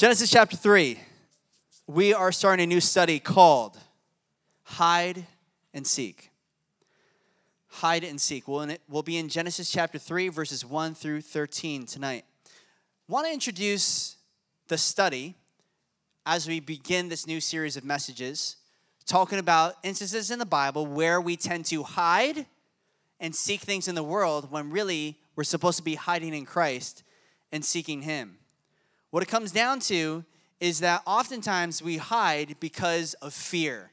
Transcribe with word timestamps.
Genesis 0.00 0.30
chapter 0.30 0.56
3. 0.56 0.98
We 1.86 2.14
are 2.14 2.32
starting 2.32 2.64
a 2.64 2.66
new 2.66 2.80
study 2.80 3.18
called 3.18 3.76
Hide 4.62 5.26
and 5.74 5.86
Seek. 5.86 6.30
Hide 7.66 8.04
and 8.04 8.18
Seek. 8.18 8.48
We'll, 8.48 8.66
we'll 8.88 9.02
be 9.02 9.18
in 9.18 9.28
Genesis 9.28 9.70
chapter 9.70 9.98
3, 9.98 10.28
verses 10.28 10.64
1 10.64 10.94
through 10.94 11.20
13 11.20 11.84
tonight. 11.84 12.24
want 13.08 13.26
to 13.26 13.32
introduce 13.34 14.16
the 14.68 14.78
study 14.78 15.36
as 16.24 16.48
we 16.48 16.60
begin 16.60 17.10
this 17.10 17.26
new 17.26 17.38
series 17.38 17.76
of 17.76 17.84
messages, 17.84 18.56
talking 19.04 19.38
about 19.38 19.74
instances 19.82 20.30
in 20.30 20.38
the 20.38 20.46
Bible 20.46 20.86
where 20.86 21.20
we 21.20 21.36
tend 21.36 21.66
to 21.66 21.82
hide 21.82 22.46
and 23.20 23.34
seek 23.34 23.60
things 23.60 23.86
in 23.86 23.94
the 23.94 24.02
world 24.02 24.50
when 24.50 24.70
really 24.70 25.18
we're 25.36 25.44
supposed 25.44 25.76
to 25.76 25.84
be 25.84 25.96
hiding 25.96 26.32
in 26.32 26.46
Christ 26.46 27.02
and 27.52 27.62
seeking 27.62 28.00
Him. 28.00 28.39
What 29.10 29.22
it 29.22 29.28
comes 29.28 29.52
down 29.52 29.80
to 29.80 30.24
is 30.60 30.80
that 30.80 31.02
oftentimes 31.06 31.82
we 31.82 31.96
hide 31.96 32.56
because 32.60 33.14
of 33.14 33.32
fear. 33.32 33.90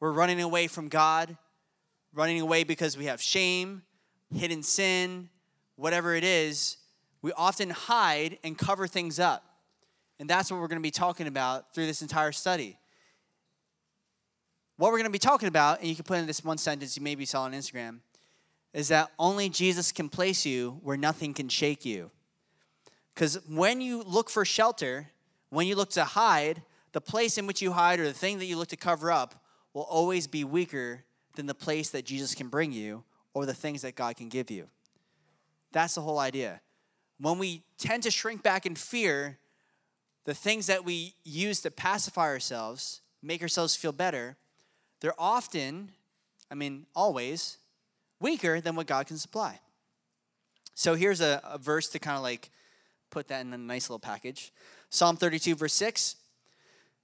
We're 0.00 0.12
running 0.12 0.40
away 0.40 0.66
from 0.66 0.88
God, 0.88 1.36
running 2.12 2.40
away 2.40 2.64
because 2.64 2.96
we 2.96 3.06
have 3.06 3.20
shame, 3.20 3.82
hidden 4.34 4.62
sin, 4.62 5.28
whatever 5.76 6.14
it 6.14 6.24
is. 6.24 6.76
We 7.22 7.32
often 7.32 7.70
hide 7.70 8.38
and 8.44 8.56
cover 8.56 8.86
things 8.86 9.18
up. 9.18 9.44
And 10.18 10.30
that's 10.30 10.50
what 10.50 10.60
we're 10.60 10.68
going 10.68 10.80
to 10.80 10.82
be 10.82 10.90
talking 10.90 11.26
about 11.26 11.74
through 11.74 11.86
this 11.86 12.02
entire 12.02 12.32
study. 12.32 12.78
What 14.76 14.90
we're 14.90 14.98
going 14.98 15.04
to 15.04 15.10
be 15.10 15.18
talking 15.18 15.48
about, 15.48 15.80
and 15.80 15.88
you 15.88 15.94
can 15.94 16.04
put 16.04 16.18
in 16.18 16.26
this 16.26 16.44
one 16.44 16.58
sentence 16.58 16.96
you 16.96 17.02
maybe 17.02 17.24
saw 17.24 17.42
on 17.42 17.52
Instagram, 17.52 18.00
is 18.72 18.88
that 18.88 19.10
only 19.18 19.48
Jesus 19.48 19.92
can 19.92 20.08
place 20.08 20.44
you 20.44 20.80
where 20.82 20.96
nothing 20.96 21.32
can 21.32 21.48
shake 21.48 21.84
you. 21.84 22.10
Because 23.14 23.38
when 23.48 23.80
you 23.80 24.02
look 24.02 24.28
for 24.28 24.44
shelter, 24.44 25.08
when 25.50 25.66
you 25.66 25.76
look 25.76 25.90
to 25.90 26.04
hide, 26.04 26.62
the 26.92 27.00
place 27.00 27.38
in 27.38 27.46
which 27.46 27.62
you 27.62 27.72
hide 27.72 28.00
or 28.00 28.04
the 28.04 28.12
thing 28.12 28.38
that 28.38 28.46
you 28.46 28.56
look 28.56 28.68
to 28.68 28.76
cover 28.76 29.10
up 29.10 29.44
will 29.72 29.82
always 29.82 30.26
be 30.26 30.44
weaker 30.44 31.04
than 31.36 31.46
the 31.46 31.54
place 31.54 31.90
that 31.90 32.04
Jesus 32.04 32.34
can 32.34 32.48
bring 32.48 32.72
you 32.72 33.04
or 33.32 33.46
the 33.46 33.54
things 33.54 33.82
that 33.82 33.94
God 33.94 34.16
can 34.16 34.28
give 34.28 34.50
you. 34.50 34.68
That's 35.72 35.94
the 35.94 36.00
whole 36.00 36.18
idea. 36.18 36.60
When 37.18 37.38
we 37.38 37.62
tend 37.78 38.04
to 38.04 38.10
shrink 38.10 38.42
back 38.42 38.66
in 38.66 38.74
fear, 38.74 39.38
the 40.24 40.34
things 40.34 40.66
that 40.66 40.84
we 40.84 41.14
use 41.24 41.60
to 41.62 41.70
pacify 41.70 42.26
ourselves, 42.26 43.02
make 43.22 43.42
ourselves 43.42 43.74
feel 43.76 43.92
better, 43.92 44.36
they're 45.00 45.20
often, 45.20 45.90
I 46.50 46.54
mean, 46.54 46.86
always, 46.94 47.58
weaker 48.20 48.60
than 48.60 48.76
what 48.76 48.86
God 48.86 49.06
can 49.06 49.18
supply. 49.18 49.60
So 50.74 50.94
here's 50.94 51.20
a, 51.20 51.40
a 51.44 51.58
verse 51.58 51.88
to 51.90 51.98
kind 51.98 52.16
of 52.16 52.22
like 52.22 52.50
put 53.14 53.28
that 53.28 53.46
in 53.46 53.52
a 53.52 53.58
nice 53.58 53.88
little 53.88 54.00
package. 54.00 54.52
Psalm 54.90 55.16
32, 55.16 55.54
verse 55.54 55.72
6 55.74 56.16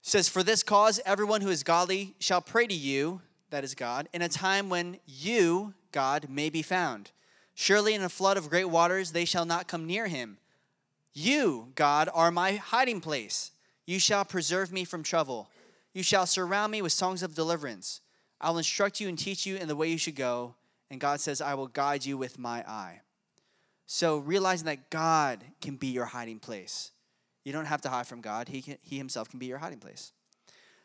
says, 0.01 0.27
For 0.27 0.43
this 0.43 0.61
cause, 0.61 0.99
everyone 1.05 1.39
who 1.39 1.49
is 1.49 1.63
godly 1.63 2.15
shall 2.19 2.41
pray 2.41 2.67
to 2.67 2.73
you, 2.73 3.21
that 3.49 3.63
is 3.63 3.75
God, 3.75 4.09
in 4.13 4.21
a 4.21 4.27
time 4.27 4.69
when 4.69 4.97
you, 5.05 5.73
God, 5.93 6.27
may 6.29 6.49
be 6.49 6.61
found. 6.61 7.11
Surely 7.55 7.93
in 7.93 8.03
a 8.03 8.09
flood 8.09 8.35
of 8.35 8.49
great 8.49 8.69
waters 8.69 9.13
they 9.13 9.23
shall 9.23 9.45
not 9.45 9.69
come 9.69 9.87
near 9.87 10.07
him. 10.07 10.37
You, 11.13 11.69
God, 11.75 12.09
are 12.13 12.29
my 12.29 12.53
hiding 12.53 12.99
place. 12.99 13.51
You 13.85 13.99
shall 13.99 14.25
preserve 14.25 14.71
me 14.71 14.83
from 14.83 15.03
trouble. 15.03 15.49
You 15.93 16.03
shall 16.03 16.25
surround 16.25 16.73
me 16.73 16.81
with 16.81 16.91
songs 16.91 17.23
of 17.23 17.35
deliverance. 17.35 18.01
I 18.41 18.49
will 18.49 18.57
instruct 18.57 18.99
you 18.99 19.07
and 19.07 19.17
teach 19.17 19.45
you 19.45 19.55
in 19.55 19.69
the 19.69 19.75
way 19.77 19.89
you 19.89 19.97
should 19.97 20.15
go. 20.15 20.55
And 20.89 20.99
God 20.99 21.21
says, 21.21 21.39
I 21.39 21.53
will 21.53 21.67
guide 21.67 22.05
you 22.05 22.17
with 22.17 22.37
my 22.37 22.67
eye. 22.67 23.01
So 23.93 24.19
realizing 24.19 24.67
that 24.67 24.89
God 24.89 25.43
can 25.59 25.75
be 25.75 25.87
your 25.87 26.05
hiding 26.05 26.39
place. 26.39 26.91
You 27.43 27.51
don't 27.51 27.65
have 27.65 27.81
to 27.81 27.89
hide 27.89 28.07
from 28.07 28.21
God, 28.21 28.47
He, 28.47 28.61
can, 28.61 28.77
he 28.81 28.97
Himself 28.97 29.27
can 29.27 29.37
be 29.37 29.47
your 29.47 29.57
hiding 29.57 29.79
place. 29.79 30.13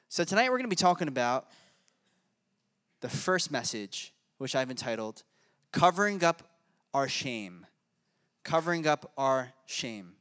So 0.08 0.24
tonight 0.24 0.50
we're 0.50 0.58
going 0.58 0.68
to 0.68 0.68
be 0.68 0.74
talking 0.74 1.06
about 1.06 1.46
the 3.02 3.08
first 3.08 3.52
message, 3.52 4.12
which 4.38 4.56
I've 4.56 4.70
entitled 4.70 5.22
Covering 5.70 6.24
Up 6.24 6.42
Our 6.92 7.06
Shame. 7.06 7.64
Covering 8.42 8.88
Up 8.88 9.12
Our 9.16 9.52
Shame. 9.66 10.14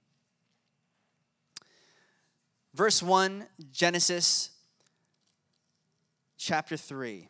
Verse 2.76 3.02
1, 3.02 3.48
Genesis 3.72 4.52
chapter 6.38 6.78
3 6.78 7.30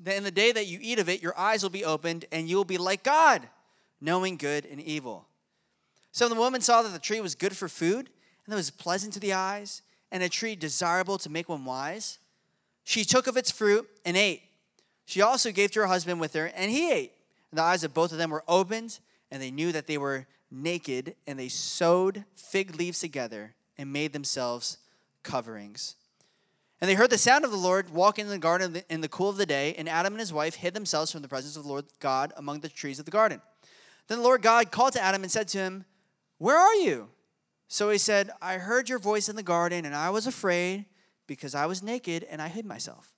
that 0.00 0.16
in 0.16 0.24
the 0.24 0.30
day 0.30 0.52
that 0.52 0.66
you 0.66 0.78
eat 0.80 0.98
of 0.98 1.08
it, 1.08 1.22
your 1.22 1.38
eyes 1.38 1.62
will 1.62 1.70
be 1.70 1.84
opened, 1.84 2.24
and 2.30 2.48
you 2.48 2.56
will 2.56 2.64
be 2.64 2.78
like 2.78 3.02
God, 3.02 3.48
knowing 4.00 4.36
good 4.36 4.64
and 4.66 4.80
evil. 4.80 5.26
So 6.12 6.28
the 6.28 6.34
woman 6.34 6.60
saw 6.60 6.82
that 6.82 6.92
the 6.92 6.98
tree 6.98 7.20
was 7.20 7.34
good 7.34 7.56
for 7.56 7.68
food, 7.68 8.08
and 8.44 8.52
that 8.52 8.56
was 8.56 8.70
pleasant 8.70 9.12
to 9.14 9.20
the 9.20 9.32
eyes, 9.32 9.82
and 10.10 10.22
a 10.22 10.28
tree 10.28 10.56
desirable 10.56 11.18
to 11.18 11.30
make 11.30 11.48
one 11.48 11.64
wise. 11.64 12.18
She 12.84 13.04
took 13.04 13.26
of 13.26 13.36
its 13.36 13.50
fruit 13.50 13.88
and 14.04 14.16
ate. 14.16 14.42
She 15.04 15.20
also 15.20 15.52
gave 15.52 15.70
to 15.72 15.80
her 15.80 15.86
husband 15.86 16.20
with 16.20 16.34
her, 16.34 16.46
and 16.54 16.70
he 16.70 16.90
ate. 16.90 17.12
And 17.50 17.58
the 17.58 17.62
eyes 17.62 17.84
of 17.84 17.94
both 17.94 18.12
of 18.12 18.18
them 18.18 18.30
were 18.30 18.44
opened, 18.48 18.98
and 19.30 19.42
they 19.42 19.50
knew 19.50 19.72
that 19.72 19.86
they 19.86 19.98
were 19.98 20.26
naked, 20.50 21.14
and 21.26 21.38
they 21.38 21.48
sewed 21.48 22.24
fig 22.34 22.76
leaves 22.76 23.00
together 23.00 23.54
and 23.76 23.92
made 23.92 24.12
themselves 24.12 24.78
coverings. 25.22 25.96
And 26.80 26.88
they 26.88 26.94
heard 26.94 27.10
the 27.10 27.18
sound 27.18 27.44
of 27.44 27.50
the 27.50 27.56
Lord 27.56 27.90
walking 27.90 28.26
in 28.26 28.30
the 28.30 28.38
garden 28.38 28.82
in 28.88 29.00
the 29.00 29.08
cool 29.08 29.28
of 29.28 29.36
the 29.36 29.46
day, 29.46 29.74
and 29.76 29.88
Adam 29.88 30.12
and 30.12 30.20
his 30.20 30.32
wife 30.32 30.54
hid 30.54 30.74
themselves 30.74 31.10
from 31.10 31.22
the 31.22 31.28
presence 31.28 31.56
of 31.56 31.64
the 31.64 31.68
Lord 31.68 31.86
God 31.98 32.32
among 32.36 32.60
the 32.60 32.68
trees 32.68 32.98
of 32.98 33.04
the 33.04 33.10
garden. 33.10 33.40
Then 34.06 34.18
the 34.18 34.24
Lord 34.24 34.42
God 34.42 34.70
called 34.70 34.92
to 34.92 35.02
Adam 35.02 35.22
and 35.22 35.30
said 35.30 35.48
to 35.48 35.58
him, 35.58 35.84
Where 36.38 36.56
are 36.56 36.74
you? 36.76 37.08
So 37.66 37.90
he 37.90 37.98
said, 37.98 38.30
I 38.40 38.54
heard 38.54 38.88
your 38.88 38.98
voice 38.98 39.28
in 39.28 39.36
the 39.36 39.42
garden, 39.42 39.84
and 39.84 39.94
I 39.94 40.10
was 40.10 40.26
afraid 40.26 40.86
because 41.26 41.54
I 41.54 41.66
was 41.66 41.82
naked 41.82 42.24
and 42.30 42.40
I 42.40 42.48
hid 42.48 42.64
myself. 42.64 43.12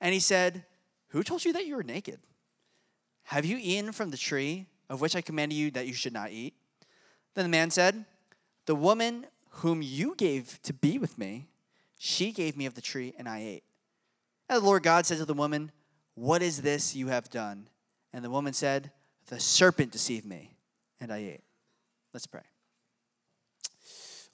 And 0.00 0.14
he 0.14 0.20
said, 0.20 0.64
Who 1.08 1.22
told 1.22 1.44
you 1.44 1.52
that 1.52 1.66
you 1.66 1.76
were 1.76 1.82
naked? 1.82 2.20
Have 3.24 3.44
you 3.44 3.58
eaten 3.60 3.92
from 3.92 4.10
the 4.10 4.16
tree 4.16 4.66
of 4.88 5.00
which 5.00 5.16
I 5.16 5.20
commanded 5.20 5.56
you 5.56 5.70
that 5.72 5.86
you 5.86 5.94
should 5.94 6.12
not 6.12 6.30
eat? 6.30 6.54
Then 7.34 7.44
the 7.44 7.50
man 7.50 7.70
said, 7.70 8.04
The 8.66 8.74
woman 8.74 9.26
whom 9.50 9.82
you 9.82 10.14
gave 10.16 10.60
to 10.62 10.72
be 10.72 10.98
with 10.98 11.18
me, 11.18 11.48
she 11.98 12.32
gave 12.32 12.56
me 12.56 12.66
of 12.66 12.74
the 12.74 12.80
tree, 12.80 13.14
and 13.18 13.28
I 13.28 13.40
ate. 13.40 13.64
And 14.48 14.60
the 14.60 14.66
Lord 14.66 14.82
God 14.82 15.06
said 15.06 15.18
to 15.18 15.24
the 15.24 15.34
woman, 15.34 15.72
What 16.14 16.42
is 16.42 16.62
this 16.62 16.94
you 16.94 17.08
have 17.08 17.30
done? 17.30 17.68
And 18.12 18.24
the 18.24 18.30
woman 18.30 18.52
said, 18.52 18.90
The 19.26 19.40
serpent 19.40 19.92
deceived 19.92 20.26
me, 20.26 20.56
and 21.00 21.12
I 21.12 21.18
ate. 21.18 21.44
Let's 22.12 22.26
pray. 22.26 22.42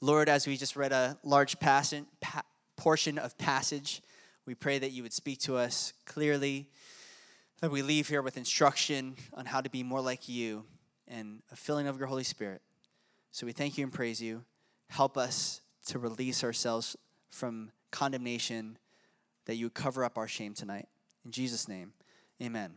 Lord, 0.00 0.28
as 0.28 0.47
we 0.47 0.56
just 0.56 0.76
read 0.76 0.93
a 0.93 1.19
large 1.22 1.60
passage, 1.60 2.04
pa- 2.21 2.43
portion 2.76 3.19
of 3.19 3.37
passage, 3.37 4.03
we 4.47 4.54
pray 4.54 4.78
that 4.78 4.91
you 4.91 5.03
would 5.03 5.12
speak 5.12 5.38
to 5.41 5.56
us 5.56 5.92
clearly, 6.06 6.69
that 7.60 7.71
we 7.71 7.82
leave 7.82 8.09
here 8.09 8.22
with 8.22 8.37
instruction 8.37 9.15
on 9.34 9.44
how 9.44 9.60
to 9.60 9.69
be 9.69 9.82
more 9.82 10.00
like 10.00 10.28
you 10.28 10.65
and 11.06 11.42
a 11.53 11.56
filling 11.56 11.87
of 11.87 11.98
your 11.98 12.06
Holy 12.09 12.25
Spirit. 12.25 12.62
So 13.31 13.47
we 13.47 13.53
thank 13.53 13.77
you 13.77 13.84
and 13.84 13.92
praise 13.92 14.21
you. 14.21 14.44
Help 14.88 15.19
us 15.19 15.60
to 15.87 15.98
release 15.98 16.42
ourselves 16.42 16.97
from 17.31 17.71
condemnation, 17.91 18.78
that 19.47 19.57
you 19.57 19.71
cover 19.71 20.04
up 20.04 20.19
our 20.19 20.28
shame 20.28 20.54
tonight. 20.54 20.89
In 21.25 21.31
Jesus' 21.31 21.69
name, 21.69 21.93
amen. 22.43 22.75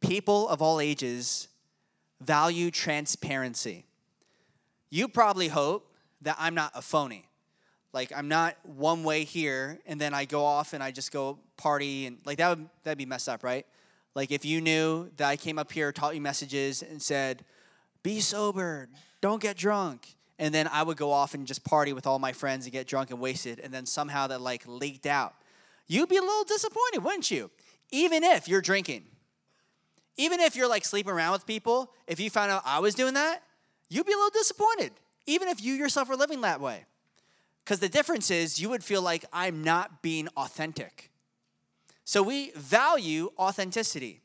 People 0.00 0.48
of 0.48 0.62
all 0.62 0.80
ages 0.80 1.48
value 2.20 2.70
transparency. 2.70 3.84
You 4.90 5.08
probably 5.08 5.48
hope 5.48 5.92
that 6.22 6.36
I'm 6.38 6.54
not 6.54 6.72
a 6.74 6.82
phony. 6.82 7.28
Like 7.92 8.12
I'm 8.14 8.28
not 8.28 8.56
one 8.62 9.04
way 9.04 9.24
here 9.24 9.80
and 9.86 10.00
then 10.00 10.14
I 10.14 10.24
go 10.24 10.44
off 10.44 10.72
and 10.72 10.82
I 10.82 10.90
just 10.90 11.12
go 11.12 11.38
party 11.56 12.06
and 12.06 12.18
like 12.24 12.38
that 12.38 12.50
would 12.50 12.68
that'd 12.84 12.98
be 12.98 13.06
messed 13.06 13.28
up, 13.28 13.42
right? 13.42 13.66
Like 14.14 14.30
if 14.30 14.44
you 14.44 14.60
knew 14.60 15.10
that 15.16 15.28
I 15.28 15.36
came 15.36 15.58
up 15.58 15.72
here, 15.72 15.92
taught 15.92 16.14
you 16.14 16.20
messages 16.20 16.82
and 16.82 17.00
said, 17.00 17.44
be 18.06 18.20
sober, 18.20 18.88
don't 19.20 19.42
get 19.42 19.56
drunk. 19.56 20.14
And 20.38 20.54
then 20.54 20.68
I 20.68 20.84
would 20.84 20.96
go 20.96 21.10
off 21.10 21.34
and 21.34 21.44
just 21.44 21.64
party 21.64 21.92
with 21.92 22.06
all 22.06 22.20
my 22.20 22.32
friends 22.32 22.64
and 22.64 22.72
get 22.72 22.86
drunk 22.86 23.10
and 23.10 23.18
wasted. 23.18 23.58
And 23.58 23.74
then 23.74 23.84
somehow 23.84 24.28
that 24.28 24.40
like 24.40 24.62
leaked 24.64 25.06
out. 25.06 25.34
You'd 25.88 26.08
be 26.08 26.16
a 26.16 26.22
little 26.22 26.44
disappointed, 26.44 27.00
wouldn't 27.02 27.32
you? 27.32 27.50
Even 27.90 28.22
if 28.22 28.46
you're 28.46 28.60
drinking. 28.60 29.06
Even 30.16 30.38
if 30.38 30.54
you're 30.54 30.68
like 30.68 30.84
sleeping 30.84 31.12
around 31.12 31.32
with 31.32 31.46
people, 31.46 31.90
if 32.06 32.20
you 32.20 32.30
found 32.30 32.52
out 32.52 32.62
I 32.64 32.78
was 32.78 32.94
doing 32.94 33.14
that, 33.14 33.42
you'd 33.88 34.06
be 34.06 34.12
a 34.12 34.16
little 34.16 34.30
disappointed, 34.30 34.92
even 35.26 35.48
if 35.48 35.60
you 35.60 35.74
yourself 35.74 36.08
were 36.08 36.16
living 36.16 36.42
that 36.42 36.60
way. 36.60 36.84
Because 37.64 37.80
the 37.80 37.88
difference 37.88 38.30
is 38.30 38.60
you 38.60 38.68
would 38.68 38.84
feel 38.84 39.02
like 39.02 39.24
I'm 39.32 39.64
not 39.64 40.00
being 40.00 40.28
authentic. 40.36 41.10
So 42.04 42.22
we 42.22 42.52
value 42.52 43.30
authenticity. 43.36 44.20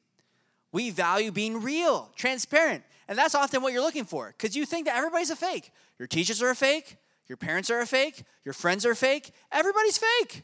We 0.72 0.92
value 0.92 1.31
being 1.31 1.63
real, 1.63 2.12
transparent. 2.16 2.84
And 3.12 3.18
that's 3.18 3.36
often 3.36 3.62
what 3.62 3.74
you're 3.74 3.81
looking 3.81 4.06
for 4.06 4.34
because 4.38 4.56
you 4.56 4.66
think 4.66 4.86
that 4.86 4.96
everybody's 4.96 5.31
a 5.31 5.36
fake. 5.36 5.72
Your 6.00 6.08
teachers 6.08 6.42
are 6.42 6.52
a 6.52 6.56
fake, 6.56 6.96
your 7.28 7.36
parents 7.36 7.69
are 7.69 7.81
a 7.81 7.86
fake, 7.86 8.24
your 8.46 8.54
friends 8.54 8.86
are 8.86 8.96
fake, 8.96 9.31
everybody's 9.52 9.98
fake. 9.98 10.44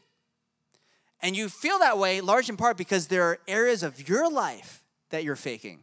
And 1.22 1.34
you 1.34 1.48
feel 1.48 1.78
that 1.78 1.96
way 1.96 2.20
large 2.20 2.50
in 2.50 2.58
part 2.58 2.76
because 2.76 3.06
there 3.06 3.22
are 3.22 3.38
areas 3.48 3.82
of 3.82 4.06
your 4.06 4.30
life 4.30 4.84
that 5.08 5.24
you're 5.24 5.34
faking. 5.34 5.78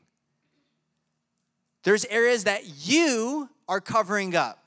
There's 1.81 2.05
areas 2.05 2.43
that 2.43 2.87
you 2.87 3.49
are 3.67 3.81
covering 3.81 4.35
up. 4.35 4.63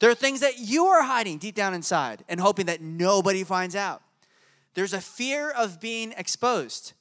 There 0.00 0.10
are 0.10 0.14
things 0.14 0.40
that 0.40 0.58
you 0.58 0.84
are 0.84 1.02
hiding 1.02 1.38
deep 1.38 1.54
down 1.54 1.72
inside 1.72 2.24
and 2.28 2.40
hoping 2.40 2.66
that 2.66 2.82
nobody 2.82 3.42
finds 3.42 3.74
out. 3.74 4.02
There's 4.74 4.92
a 4.92 5.00
fear 5.00 5.48
of 5.48 5.80
being 5.80 6.12
exposed. 6.18 6.92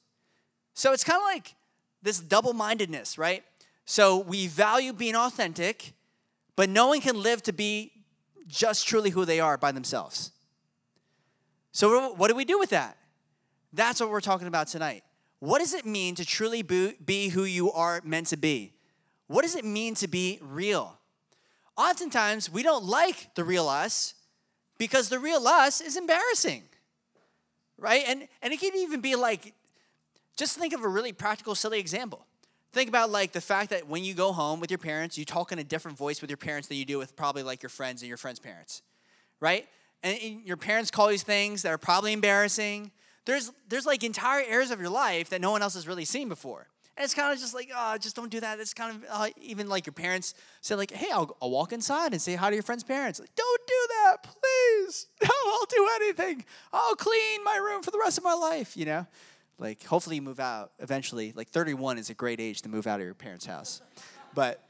So 0.74 0.94
it's 0.94 1.04
kind 1.04 1.18
of 1.18 1.26
like 1.26 1.56
this 2.02 2.22
double 2.22 2.54
mindedness, 2.54 3.18
right? 3.18 3.44
So 3.90 4.18
we 4.18 4.48
value 4.48 4.92
being 4.92 5.16
authentic, 5.16 5.94
but 6.58 6.70
no 6.70 6.90
one 6.90 7.00
can 7.00 7.24
live 7.24 7.42
to 7.44 7.54
be 7.54 7.94
just 8.46 8.86
truly 8.86 9.12
who 9.12 9.24
they 9.24 9.40
are 9.40 9.58
by 9.58 9.72
themselves. 9.72 10.32
So, 11.72 12.14
what 12.14 12.28
do 12.28 12.36
we 12.36 12.44
do 12.44 12.60
with 12.60 12.72
that? 12.72 12.98
That's 13.72 14.02
what 14.02 14.10
we're 14.10 14.20
talking 14.20 14.48
about 14.48 14.68
tonight. 14.68 15.04
What 15.40 15.60
does 15.60 15.74
it 15.74 15.86
mean 15.86 16.16
to 16.16 16.26
truly 16.26 16.64
be 16.64 17.30
who 17.30 17.46
you 17.46 17.72
are 17.72 18.02
meant 18.04 18.28
to 18.28 18.38
be? 18.38 18.74
What 19.28 19.44
does 19.44 19.56
it 19.56 19.64
mean 19.64 19.96
to 19.96 20.08
be 20.10 20.40
real? 20.42 21.00
Oftentimes, 21.78 22.52
we 22.52 22.64
don't 22.64 22.84
like 22.84 23.36
the 23.36 23.46
real 23.46 23.70
us 23.70 24.16
because 24.78 25.08
the 25.08 25.20
real 25.20 25.48
us 25.48 25.80
is 25.80 25.96
embarrassing, 25.96 26.64
right? 27.78 28.04
And, 28.06 28.28
and 28.42 28.52
it 28.52 28.60
can 28.60 28.76
even 28.76 29.00
be 29.00 29.16
like, 29.16 29.54
just 30.36 30.58
think 30.58 30.74
of 30.74 30.84
a 30.84 30.88
really 30.90 31.14
practical, 31.14 31.56
silly 31.56 31.80
example. 31.80 32.27
Think 32.78 32.90
about 32.90 33.10
like 33.10 33.32
the 33.32 33.42
fact 33.42 33.72
that 33.72 33.88
when 33.88 34.04
you 34.04 34.14
go 34.14 34.32
home 34.32 34.60
with 34.60 34.70
your 34.70 34.78
parents, 34.78 35.18
you 35.18 35.26
talk 35.26 35.52
in 35.52 35.58
a 35.58 35.64
different 35.64 35.98
voice 35.98 36.22
with 36.22 36.30
your 36.30 36.38
parents 36.38 36.68
than 36.68 36.78
you 36.78 36.86
do 36.86 37.00
with 37.00 37.16
probably 37.16 37.42
like 37.42 37.64
your 37.64 37.72
friends 37.72 38.04
and 38.04 38.08
your 38.08 38.20
friends' 38.20 38.38
parents, 38.38 38.84
right? 39.40 39.68
And 40.04 40.46
your 40.46 40.58
parents 40.58 40.92
call 40.92 41.12
you 41.12 41.18
things 41.18 41.64
that 41.64 41.70
are 41.70 41.80
probably 41.80 42.14
embarrassing. 42.14 42.92
There's 43.26 43.52
there's 43.68 43.88
like 43.88 44.04
entire 44.04 44.44
areas 44.48 44.70
of 44.70 44.80
your 44.80 44.92
life 44.92 45.30
that 45.30 45.42
no 45.42 45.50
one 45.50 45.64
else 45.64 45.74
has 45.74 45.88
really 45.88 46.06
seen 46.06 46.30
before. 46.30 46.68
And 46.96 47.04
it's 47.04 47.16
kind 47.16 47.34
of 47.34 47.40
just 47.40 47.56
like, 47.56 47.72
oh, 47.76 47.98
just 47.98 48.16
don't 48.16 48.30
do 48.30 48.42
that. 48.42 48.60
It's 48.60 48.76
kind 48.76 48.96
of 48.96 49.06
uh, 49.10 49.30
even 49.42 49.70
like 49.70 49.88
your 49.88 49.94
parents 49.94 50.36
say, 50.62 50.76
like, 50.76 50.92
hey, 50.92 51.10
I'll, 51.12 51.36
I'll 51.42 51.50
walk 51.50 51.74
inside 51.74 52.12
and 52.12 52.22
say 52.22 52.36
hi 52.36 52.52
to 52.52 52.56
your 52.56 52.62
friend's 52.62 52.84
parents. 52.84 53.20
Like, 53.20 53.34
don't 53.34 53.62
do 53.66 53.88
that, 53.90 54.18
please. 54.22 55.08
No, 55.24 55.30
I'll 55.52 55.66
do 55.66 55.90
anything. 55.96 56.46
I'll 56.72 56.96
clean 56.96 57.44
my 57.44 57.58
room 57.58 57.82
for 57.82 57.90
the 57.90 57.98
rest 57.98 58.20
of 58.20 58.24
my 58.24 58.34
life, 58.34 58.78
you 58.78 58.86
know? 58.86 59.08
Like, 59.60 59.84
hopefully 59.84 60.18
you 60.18 60.22
move 60.22 60.40
out 60.40 60.72
eventually. 60.80 61.34
Like, 61.36 61.50
31 61.50 61.98
is 61.98 62.10
a 62.10 62.14
great 62.14 62.40
age 62.40 62.62
to 62.64 62.70
move 62.70 62.88
out 62.88 63.00
of 63.00 63.06
your 63.06 63.16
parents' 63.16 63.46
house. 63.46 63.82
But 64.34 64.64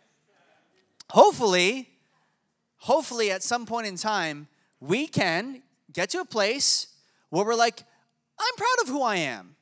hopefully, 1.09 1.89
hopefully 2.77 3.31
at 3.31 3.43
some 3.43 3.65
point 3.65 3.87
in 3.87 3.95
time, 3.95 4.47
we 4.79 5.07
can 5.07 5.61
get 5.91 6.09
to 6.11 6.19
a 6.19 6.25
place 6.25 6.87
where 7.29 7.45
we're 7.45 7.55
like, 7.55 7.83
I'm 8.39 8.55
proud 8.55 8.83
of 8.83 8.89
who 8.89 9.01
I 9.01 9.17
am. 9.17 9.55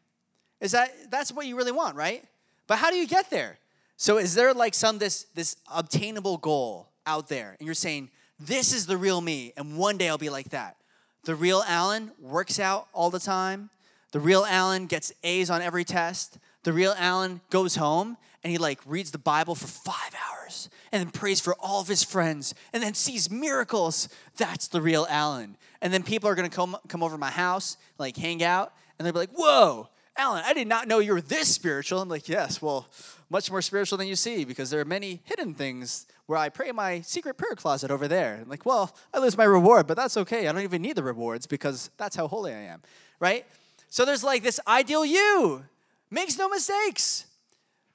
Is 0.62 0.72
that 0.72 1.12
that's 1.12 1.31
what 1.31 1.45
you 1.45 1.56
really 1.56 1.71
want, 1.71 1.95
right? 1.95 2.24
But 2.68 2.78
how 2.78 2.89
do 2.89 2.98
you 2.98 3.07
get 3.07 3.30
there? 3.30 3.57
So 3.98 4.18
is 4.18 4.33
there 4.36 4.54
like 4.54 4.74
some 4.74 4.98
this 4.98 5.24
this 5.36 5.57
obtainable 5.74 6.38
goal 6.38 6.89
out 7.06 7.28
there 7.28 7.56
and 7.60 7.66
you're 7.66 7.75
saying 7.75 8.10
this 8.39 8.74
is 8.74 8.86
the 8.86 8.98
real 8.98 9.21
me 9.21 9.54
and 9.56 9.78
one 9.78 9.98
day 9.98 10.10
I'll 10.10 10.18
be 10.18 10.30
like 10.30 10.50
that. 10.50 10.78
The 11.24 11.36
real 11.36 11.63
Alan 11.68 12.12
works 12.19 12.60
out 12.60 12.88
all 12.94 13.10
the 13.10 13.19
time. 13.19 13.69
The 14.16 14.22
real 14.22 14.46
Alan 14.46 14.86
gets 14.86 15.12
A's 15.26 15.50
on 15.50 15.62
every 15.62 15.84
test. 15.84 16.38
The 16.64 16.72
real 16.72 16.96
Alan 16.98 17.42
goes 17.50 17.76
home 17.76 18.16
and 18.46 18.50
he 18.50 18.58
like 18.58 18.80
reads 18.86 19.12
the 19.12 19.18
Bible 19.18 19.56
for 19.56 19.68
5 19.68 19.94
hours 20.16 20.70
and 20.94 21.02
then 21.04 21.12
prays 21.12 21.42
for 21.42 21.54
all 21.60 21.82
of 21.82 21.90
his 21.90 22.02
friends 22.02 22.56
and 22.72 22.82
then 22.82 22.94
sees 22.94 23.30
miracles. 23.30 24.08
That's 24.38 24.70
the 24.70 24.82
real 24.82 25.06
Alan. 25.10 25.58
And 25.82 25.92
then 25.92 26.02
people 26.02 26.30
are 26.30 26.36
to 26.36 26.48
come 26.48 26.78
come 26.88 27.04
over 27.04 27.18
my 27.18 27.30
house, 27.30 27.76
like 27.98 28.16
hang 28.16 28.42
out 28.42 28.72
and 28.98 29.06
they'll 29.06 29.12
be 29.12 29.20
like, 29.20 29.32
"Whoa, 29.34 29.90
Alan, 30.16 30.44
I 30.46 30.54
did 30.54 30.70
not 30.70 30.88
know 30.88 31.00
you 31.00 31.12
were 31.12 31.20
this 31.20 31.54
spiritual. 31.54 32.00
I'm 32.00 32.08
like, 32.08 32.30
yes, 32.30 32.62
well, 32.62 32.88
much 33.30 33.52
more 33.52 33.62
spiritual 33.62 33.98
than 33.98 34.08
you 34.08 34.16
see 34.16 34.46
because 34.46 34.70
there 34.70 34.80
are 34.80 34.86
many 34.86 35.24
hidden 35.26 35.54
things 35.54 36.08
where 36.28 36.40
I 36.40 36.48
pray 36.48 36.70
in 36.70 36.78
my 36.78 37.02
secret 37.02 37.36
prayer 37.36 37.56
closet 37.56 37.92
over 37.92 38.08
there. 38.08 38.40
I'm 38.42 38.48
like, 38.48 38.66
well, 38.66 38.96
I 39.14 39.20
lose 39.20 39.38
my 39.38 39.44
reward, 39.44 39.88
but 39.88 39.98
that's 39.98 40.16
okay. 40.16 40.48
I 40.48 40.54
don't 40.54 40.62
even 40.62 40.82
need 40.82 40.96
the 40.96 41.04
rewards 41.04 41.48
because 41.48 41.90
that's 41.98 42.16
how 42.16 42.30
holy 42.30 42.54
I 42.54 42.62
am, 42.62 42.82
right? 43.20 43.46
So 43.95 44.03
there's 44.03 44.25
like 44.25 44.44
this 44.44 44.59
ideal 44.68 45.06
you, 45.06 45.63
makes 46.12 46.38
no 46.38 46.50
mistakes. 46.50 47.27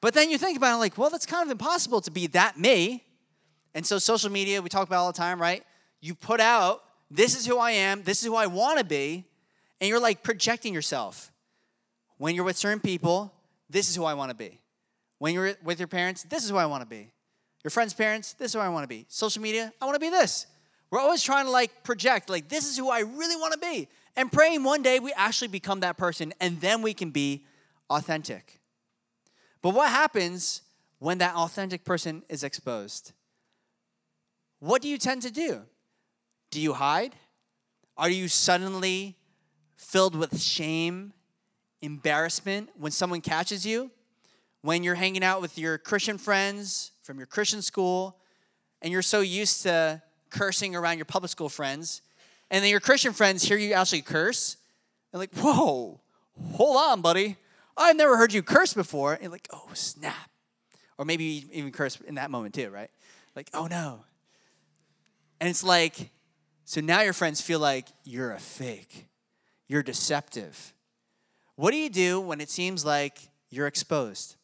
But 0.00 0.14
then 0.14 0.30
you 0.30 0.38
think 0.38 0.56
about 0.56 0.76
it 0.76 0.78
like, 0.78 0.96
well, 0.96 1.10
that's 1.10 1.26
kind 1.26 1.44
of 1.44 1.50
impossible 1.50 2.00
to 2.00 2.10
be 2.10 2.26
that 2.28 2.58
me. 2.58 3.04
And 3.74 3.84
so 3.84 3.98
social 3.98 4.30
media, 4.32 4.62
we 4.62 4.70
talk 4.70 4.86
about 4.86 5.00
all 5.00 5.12
the 5.12 5.18
time, 5.18 5.38
right? 5.38 5.62
You 6.00 6.14
put 6.14 6.40
out, 6.40 6.82
this 7.10 7.38
is 7.38 7.44
who 7.46 7.58
I 7.58 7.72
am, 7.72 8.02
this 8.02 8.20
is 8.20 8.24
who 8.24 8.34
I 8.34 8.46
want 8.46 8.78
to 8.78 8.84
be, 8.86 9.26
and 9.78 9.90
you're 9.90 10.00
like 10.00 10.22
projecting 10.22 10.72
yourself. 10.72 11.30
When 12.16 12.34
you're 12.34 12.46
with 12.46 12.56
certain 12.56 12.80
people, 12.80 13.34
this 13.68 13.90
is 13.90 13.94
who 13.94 14.04
I 14.04 14.14
want 14.14 14.30
to 14.30 14.34
be. 14.34 14.58
When 15.18 15.34
you're 15.34 15.52
with 15.62 15.78
your 15.78 15.86
parents, 15.86 16.22
this 16.22 16.44
is 16.44 16.48
who 16.48 16.56
I 16.56 16.64
want 16.64 16.80
to 16.80 16.88
be. 16.88 17.10
Your 17.62 17.70
friends' 17.70 17.92
parents, 17.92 18.32
this 18.32 18.52
is 18.52 18.54
who 18.54 18.60
I 18.60 18.70
want 18.70 18.84
to 18.84 18.88
be. 18.88 19.04
Social 19.08 19.42
media, 19.42 19.70
I 19.82 19.84
want 19.84 19.96
to 19.96 20.00
be 20.00 20.08
this. 20.08 20.46
We're 20.90 21.00
always 21.00 21.22
trying 21.22 21.44
to 21.44 21.50
like 21.50 21.84
project, 21.84 22.30
like, 22.30 22.48
this 22.48 22.70
is 22.70 22.78
who 22.78 22.88
I 22.88 23.00
really 23.00 23.36
want 23.36 23.52
to 23.52 23.58
be. 23.58 23.86
And 24.20 24.30
praying 24.30 24.64
one 24.64 24.82
day 24.82 25.00
we 25.00 25.14
actually 25.14 25.48
become 25.48 25.80
that 25.80 25.96
person 25.96 26.34
and 26.42 26.60
then 26.60 26.82
we 26.82 26.92
can 26.92 27.10
be 27.10 27.46
authentic. 27.88 28.60
But 29.62 29.70
what 29.70 29.88
happens 29.88 30.60
when 30.98 31.16
that 31.18 31.34
authentic 31.34 31.86
person 31.86 32.22
is 32.28 32.44
exposed? 32.44 33.12
What 34.58 34.82
do 34.82 34.88
you 34.88 34.98
tend 34.98 35.22
to 35.22 35.30
do? 35.30 35.62
Do 36.50 36.60
you 36.60 36.74
hide? 36.74 37.14
Are 37.96 38.10
you 38.10 38.28
suddenly 38.28 39.16
filled 39.78 40.14
with 40.14 40.38
shame 40.38 41.14
embarrassment 41.80 42.68
when 42.76 42.92
someone 42.92 43.22
catches 43.22 43.64
you, 43.64 43.90
when 44.60 44.84
you're 44.84 44.96
hanging 44.96 45.24
out 45.24 45.40
with 45.40 45.56
your 45.56 45.78
Christian 45.78 46.18
friends 46.18 46.92
from 47.00 47.16
your 47.16 47.26
Christian 47.26 47.62
school, 47.62 48.18
and 48.82 48.92
you're 48.92 49.00
so 49.00 49.22
used 49.22 49.62
to 49.62 50.02
cursing 50.28 50.76
around 50.76 50.98
your 50.98 51.06
public 51.06 51.30
school 51.30 51.48
friends, 51.48 52.02
and 52.50 52.62
then 52.62 52.70
your 52.70 52.80
Christian 52.80 53.12
friends 53.12 53.42
hear 53.42 53.56
you 53.56 53.72
actually 53.74 54.02
curse, 54.02 54.56
and 55.12 55.20
like, 55.20 55.34
whoa, 55.36 56.00
hold 56.52 56.76
on, 56.76 57.00
buddy. 57.00 57.36
I've 57.76 57.96
never 57.96 58.16
heard 58.16 58.32
you 58.32 58.42
curse 58.42 58.74
before. 58.74 59.18
And 59.20 59.32
like, 59.32 59.48
oh, 59.52 59.68
snap. 59.74 60.30
Or 60.98 61.04
maybe 61.04 61.46
even 61.52 61.72
curse 61.72 61.98
in 62.00 62.16
that 62.16 62.30
moment 62.30 62.54
too, 62.54 62.68
right? 62.70 62.90
Like, 63.34 63.48
oh 63.54 63.66
no. 63.66 64.04
And 65.40 65.48
it's 65.48 65.64
like, 65.64 66.10
so 66.64 66.80
now 66.80 67.00
your 67.00 67.14
friends 67.14 67.40
feel 67.40 67.58
like 67.58 67.88
you're 68.04 68.32
a 68.32 68.38
fake, 68.38 69.08
you're 69.66 69.82
deceptive, 69.82 70.74
what 71.56 71.72
do 71.72 71.76
you 71.76 71.90
do 71.90 72.20
when 72.20 72.40
it 72.40 72.50
seems 72.50 72.84
like 72.84 73.18
you're 73.50 73.66
exposed? 73.66 74.36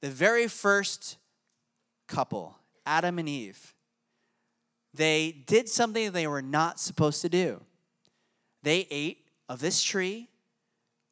The 0.00 0.10
very 0.10 0.46
first 0.48 1.16
couple, 2.06 2.56
Adam 2.84 3.18
and 3.18 3.28
Eve, 3.28 3.74
they 4.94 5.32
did 5.46 5.68
something 5.68 6.12
they 6.12 6.26
were 6.26 6.42
not 6.42 6.80
supposed 6.80 7.22
to 7.22 7.28
do. 7.28 7.62
They 8.62 8.86
ate 8.90 9.26
of 9.48 9.60
this 9.60 9.82
tree, 9.82 10.28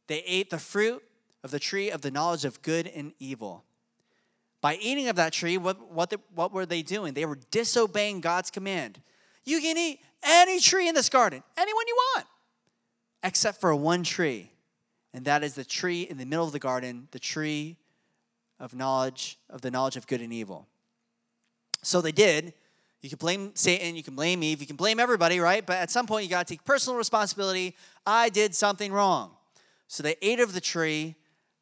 they 0.08 0.22
ate 0.26 0.50
the 0.50 0.58
fruit 0.58 1.02
of 1.42 1.50
the 1.50 1.58
tree 1.58 1.90
of 1.90 2.02
the 2.02 2.10
knowledge 2.10 2.44
of 2.44 2.62
good 2.62 2.86
and 2.86 3.12
evil. 3.18 3.64
By 4.60 4.76
eating 4.76 5.08
of 5.08 5.16
that 5.16 5.32
tree, 5.32 5.58
what, 5.58 5.92
what, 5.92 6.10
the, 6.10 6.18
what 6.34 6.52
were 6.52 6.66
they 6.66 6.82
doing? 6.82 7.14
They 7.14 7.24
were 7.24 7.38
disobeying 7.50 8.20
God's 8.20 8.50
command. 8.50 9.00
You 9.44 9.60
can 9.60 9.76
eat 9.76 10.00
any 10.24 10.58
tree 10.60 10.88
in 10.88 10.94
this 10.94 11.08
garden, 11.08 11.42
anyone 11.56 11.84
you 11.86 11.96
want, 12.14 12.26
except 13.22 13.60
for 13.60 13.74
one 13.74 14.02
tree 14.02 14.50
and 15.16 15.24
that 15.24 15.42
is 15.42 15.54
the 15.54 15.64
tree 15.64 16.02
in 16.02 16.18
the 16.18 16.26
middle 16.26 16.44
of 16.44 16.52
the 16.52 16.58
garden, 16.58 17.08
the 17.10 17.18
tree 17.18 17.78
of 18.60 18.74
knowledge, 18.74 19.38
of 19.48 19.62
the 19.62 19.70
knowledge 19.70 19.96
of 19.96 20.06
good 20.06 20.20
and 20.20 20.30
evil. 20.30 20.68
So 21.80 22.02
they 22.02 22.12
did. 22.12 22.52
You 23.02 23.08
can 23.08 23.18
blame 23.18 23.52
Satan, 23.54 23.94
you 23.94 24.02
can 24.02 24.16
blame 24.16 24.42
Eve, 24.42 24.60
you 24.60 24.66
can 24.66 24.76
blame 24.76 24.98
everybody, 24.98 25.38
right? 25.38 25.64
But 25.64 25.76
at 25.76 25.90
some 25.90 26.06
point, 26.06 26.24
you 26.24 26.30
got 26.30 26.46
to 26.46 26.54
take 26.54 26.64
personal 26.64 26.96
responsibility. 26.96 27.76
I 28.04 28.28
did 28.28 28.54
something 28.54 28.92
wrong. 28.92 29.32
So 29.86 30.02
they 30.02 30.16
ate 30.22 30.40
of 30.40 30.52
the 30.52 30.60
tree. 30.60 31.14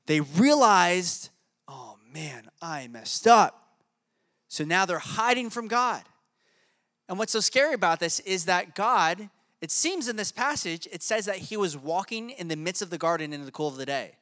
They 0.06 0.20
realized, 0.20 1.30
oh 1.68 1.98
man, 2.12 2.48
I 2.62 2.88
messed 2.88 3.26
up. 3.26 3.78
So 4.48 4.64
now 4.64 4.86
they're 4.86 4.98
hiding 4.98 5.50
from 5.50 5.68
God. 5.68 6.02
And 7.08 7.18
what's 7.18 7.32
so 7.32 7.40
scary 7.40 7.74
about 7.74 8.00
this 8.00 8.20
is 8.20 8.46
that 8.46 8.74
God 8.74 9.28
it 9.64 9.70
seems 9.70 10.08
in 10.08 10.16
this 10.16 10.30
passage, 10.30 10.86
it 10.92 11.02
says 11.02 11.24
that 11.24 11.36
he 11.36 11.56
was 11.56 11.74
walking 11.74 12.28
in 12.28 12.48
the 12.48 12.54
midst 12.54 12.82
of 12.82 12.90
the 12.90 12.98
garden 12.98 13.32
in 13.32 13.46
the 13.46 13.50
cool 13.50 13.68
of 13.68 13.76
the 13.76 13.86
day. 13.86 14.18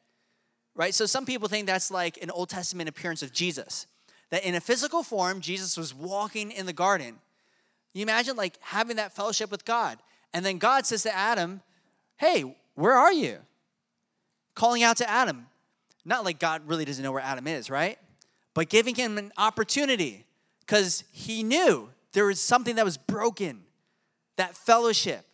Right? 0.77 0.95
So 0.95 1.05
some 1.05 1.27
people 1.27 1.49
think 1.49 1.67
that's 1.67 1.91
like 1.91 2.17
an 2.23 2.31
Old 2.31 2.49
Testament 2.49 2.89
appearance 2.89 3.25
of 3.25 3.33
Jesus. 3.33 3.89
That 4.33 4.45
in 4.45 4.55
a 4.55 4.61
physical 4.61 5.03
form, 5.03 5.43
Jesus 5.43 5.77
was 5.77 5.95
walking 5.95 6.51
in 6.51 6.65
the 6.65 6.73
garden. 6.73 7.17
You 7.93 8.03
imagine 8.03 8.35
like 8.35 8.55
having 8.63 8.97
that 8.97 9.15
fellowship 9.15 9.51
with 9.51 9.67
God. 9.67 9.99
And 10.33 10.45
then 10.45 10.57
God 10.57 10.87
says 10.87 11.03
to 11.03 11.15
Adam, 11.15 11.61
Hey, 12.17 12.57
where 12.75 12.95
are 12.95 13.13
you? 13.13 13.41
Calling 14.55 14.83
out 14.83 14.97
to 14.97 15.09
Adam. 15.09 15.49
Not 16.07 16.25
like 16.25 16.39
God 16.39 16.63
really 16.67 16.87
doesn't 16.87 17.05
know 17.05 17.13
where 17.13 17.23
Adam 17.23 17.47
is, 17.47 17.69
right? 17.69 17.99
But 18.55 18.71
giving 18.71 18.95
him 18.95 19.19
an 19.19 19.33
opportunity 19.37 20.25
because 20.61 21.05
he 21.13 21.43
knew 21.43 21.91
there 22.13 22.25
was 22.25 22.41
something 22.41 22.77
that 22.77 22.87
was 22.87 22.97
broken. 22.97 23.65
That 24.37 24.57
fellowship, 24.57 25.27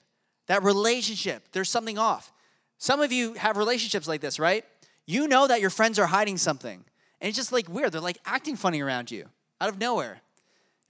that 0.48 0.64
relationship, 0.64 1.44
there's 1.52 1.70
something 1.70 1.98
off. 1.98 2.32
Some 2.78 3.00
of 3.00 3.12
you 3.12 3.34
have 3.34 3.56
relationships 3.56 4.08
like 4.08 4.20
this, 4.20 4.40
right? 4.40 4.64
You 5.06 5.28
know 5.28 5.46
that 5.46 5.60
your 5.60 5.70
friends 5.70 6.00
are 6.00 6.06
hiding 6.06 6.36
something. 6.36 6.84
And 7.20 7.28
it's 7.28 7.36
just 7.36 7.52
like 7.52 7.68
weird. 7.68 7.92
They're 7.92 8.00
like 8.00 8.18
acting 8.24 8.56
funny 8.56 8.80
around 8.80 9.10
you 9.10 9.26
out 9.60 9.68
of 9.68 9.78
nowhere. 9.78 10.20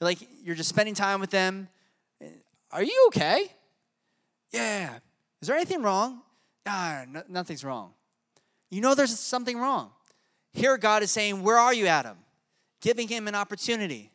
You're 0.00 0.08
like, 0.08 0.18
you're 0.44 0.54
just 0.54 0.68
spending 0.68 0.94
time 0.94 1.20
with 1.20 1.30
them. 1.30 1.68
Are 2.70 2.82
you 2.82 3.04
okay? 3.08 3.50
Yeah. 4.52 4.98
Is 5.40 5.48
there 5.48 5.56
anything 5.56 5.82
wrong? 5.82 6.20
Nah, 6.66 7.04
no, 7.06 7.22
nothing's 7.28 7.64
wrong. 7.64 7.92
You 8.70 8.80
know 8.80 8.94
there's 8.94 9.18
something 9.18 9.58
wrong. 9.58 9.90
Here, 10.52 10.76
God 10.76 11.02
is 11.02 11.10
saying, 11.10 11.42
Where 11.42 11.56
are 11.56 11.72
you, 11.72 11.86
Adam? 11.86 12.18
Giving 12.80 13.08
him 13.08 13.28
an 13.28 13.34
opportunity. 13.34 14.12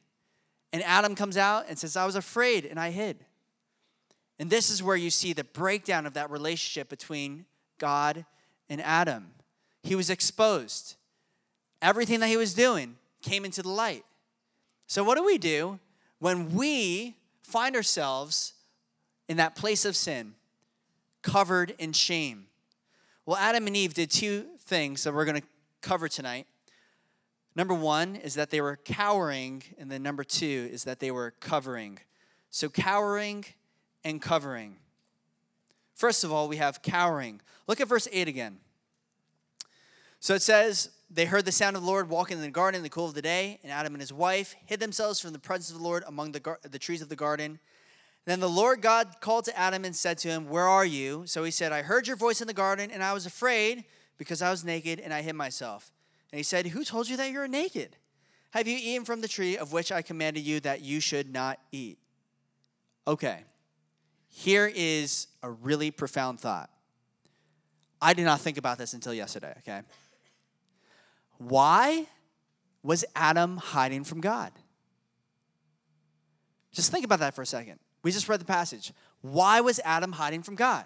And 0.72 0.84
Adam 0.84 1.15
comes 1.15 1.38
out 1.38 1.65
and 1.67 1.77
says, 1.77 1.96
I 1.96 2.05
was 2.05 2.15
afraid 2.15 2.65
and 2.65 2.79
I 2.79 2.91
hid. 2.91 3.25
And 4.39 4.50
this 4.50 4.70
is 4.70 4.82
where 4.82 4.96
you 4.96 5.10
see 5.10 5.34
the 5.34 5.43
breakdown 5.43 6.05
of 6.05 6.13
that 6.13 6.32
relationship 6.32 6.89
between 6.89 7.46
God 7.77 8.25
and 8.70 8.82
Adam. 8.82 9.32
He 9.84 9.96
was 9.96 10.10
exposed. 10.10 10.96
Everything 11.84 12.22
that 12.22 12.30
he 12.30 12.38
was 12.38 12.54
doing 12.54 12.96
came 13.22 13.44
into 13.44 13.62
the 13.62 13.70
light. 13.70 14.06
So, 14.88 15.04
what 15.04 15.18
do 15.18 15.24
we 15.24 15.38
do 15.38 15.80
when 16.20 16.54
we 16.54 17.16
find 17.44 17.75
ourselves 17.75 18.54
in 19.28 19.38
that 19.38 19.56
place 19.56 19.84
of 19.84 19.96
sin, 19.96 20.34
covered 21.22 21.75
in 21.78 21.92
shame? 21.92 22.48
Well, 23.25 23.38
Adam 23.38 23.68
and 23.68 23.75
Eve 23.75 23.94
did 23.94 24.10
two 24.10 24.46
things 24.62 25.04
that 25.04 25.13
we're 25.13 25.25
going 25.25 25.42
to 25.42 25.48
cover 25.82 26.08
tonight. 26.08 26.48
Number 27.54 27.74
one 27.74 28.16
is 28.16 28.34
that 28.36 28.50
they 28.50 28.62
were 28.62 28.78
cowering, 28.78 29.62
and 29.78 29.92
then 29.92 30.02
number 30.02 30.24
two 30.24 30.70
is 30.72 30.86
that 30.86 31.02
they 31.02 31.12
were 31.12 31.32
covering. 31.42 32.00
So, 32.50 32.70
cowering 32.70 33.44
and 34.06 34.22
covering. 34.22 34.78
First 35.96 36.24
of 36.24 36.32
all, 36.32 36.48
we 36.48 36.58
have 36.58 36.82
cowering. 36.82 37.42
Look 37.68 37.82
at 37.82 37.90
verse 37.90 38.08
8 38.12 38.28
again. 38.30 38.60
So 40.24 40.34
it 40.34 40.42
says, 40.42 40.90
They 41.13 41.25
heard 41.25 41.46
the 41.46 41.51
sound 41.51 41.75
of 41.75 41.84
the 41.84 41.88
Lord 41.88 42.10
walking 42.10 42.38
in 42.38 42.43
the 42.43 42.50
garden 42.50 42.79
in 42.79 42.84
the 42.84 42.89
cool 42.89 43.05
of 43.05 43.13
the 43.13 43.22
day, 43.22 43.60
and 43.62 43.72
Adam 43.72 43.93
and 43.93 44.01
his 44.01 44.12
wife 44.12 44.55
hid 44.65 44.79
themselves 44.79 45.20
from 45.20 45.32
the 45.32 45.39
presence 45.39 45.70
of 45.70 45.77
the 45.77 45.84
Lord 45.84 46.03
among 46.08 46.32
the, 46.32 46.39
gar- 46.39 46.60
the 46.63 46.79
trees 46.79 47.03
of 47.03 47.10
the 47.10 47.15
garden. 47.15 47.60
Then 48.25 48.39
the 48.39 48.50
Lord 48.50 48.82
God 48.82 49.17
called 49.22 49.46
to 49.46 49.58
Adam 49.58 49.86
and 49.86 49.96
said 49.96 50.17
to 50.20 50.29
him, 50.29 50.50
Where 50.50 50.67
are 50.67 50.86
you? 50.86 51.24
So 51.27 51.43
he 51.43 51.51
said, 51.51 51.72
I 51.72 51.84
heard 51.84 52.08
your 52.08 52.15
voice 52.15 52.41
in 52.41 52.48
the 52.48 52.53
garden, 52.53 52.89
and 52.89 53.03
I 53.03 53.13
was 53.13 53.27
afraid 53.27 53.84
because 54.17 54.41
I 54.41 54.50
was 54.50 54.65
naked, 54.65 55.00
and 55.00 55.13
I 55.13 55.22
hid 55.22 55.36
myself. 55.36 55.91
And 56.32 56.38
he 56.38 56.43
said, 56.43 56.65
Who 56.67 56.84
told 56.84 57.08
you 57.08 57.17
that 57.17 57.32
you're 57.32 57.48
naked? 57.48 57.96
Have 58.51 58.67
you 58.67 58.77
eaten 58.82 59.05
from 59.05 59.22
the 59.22 59.27
tree 59.27 59.55
of 59.55 59.72
which 59.72 59.91
I 59.91 60.01
commanded 60.01 60.43
you 60.43 60.62
that 60.62 60.82
you 60.82 61.00
should 61.00 61.32
not 61.32 61.60
eat? 61.72 62.00
Okay, 63.08 63.41
here 64.29 64.72
is 64.74 65.27
a 65.43 65.51
really 65.51 65.91
profound 65.91 66.39
thought. 66.39 66.72
I 68.01 68.13
did 68.13 68.25
not 68.25 68.41
think 68.41 68.58
about 68.58 68.79
this 68.79 68.93
until 68.93 69.13
yesterday, 69.13 69.53
okay? 69.60 69.82
Why 71.47 72.07
was 72.81 73.05
Adam 73.15 73.57
hiding 73.57 74.03
from 74.03 74.21
God? 74.21 74.51
Just 76.71 76.91
think 76.91 77.05
about 77.05 77.19
that 77.19 77.35
for 77.35 77.41
a 77.41 77.45
second. 77.45 77.79
We 78.03 78.12
just 78.12 78.27
read 78.27 78.41
the 78.41 78.45
passage. 78.45 78.91
Why 79.21 79.62
was 79.62 79.79
Adam 79.85 80.12
hiding 80.13 80.43
from 80.43 80.55
God? 80.55 80.85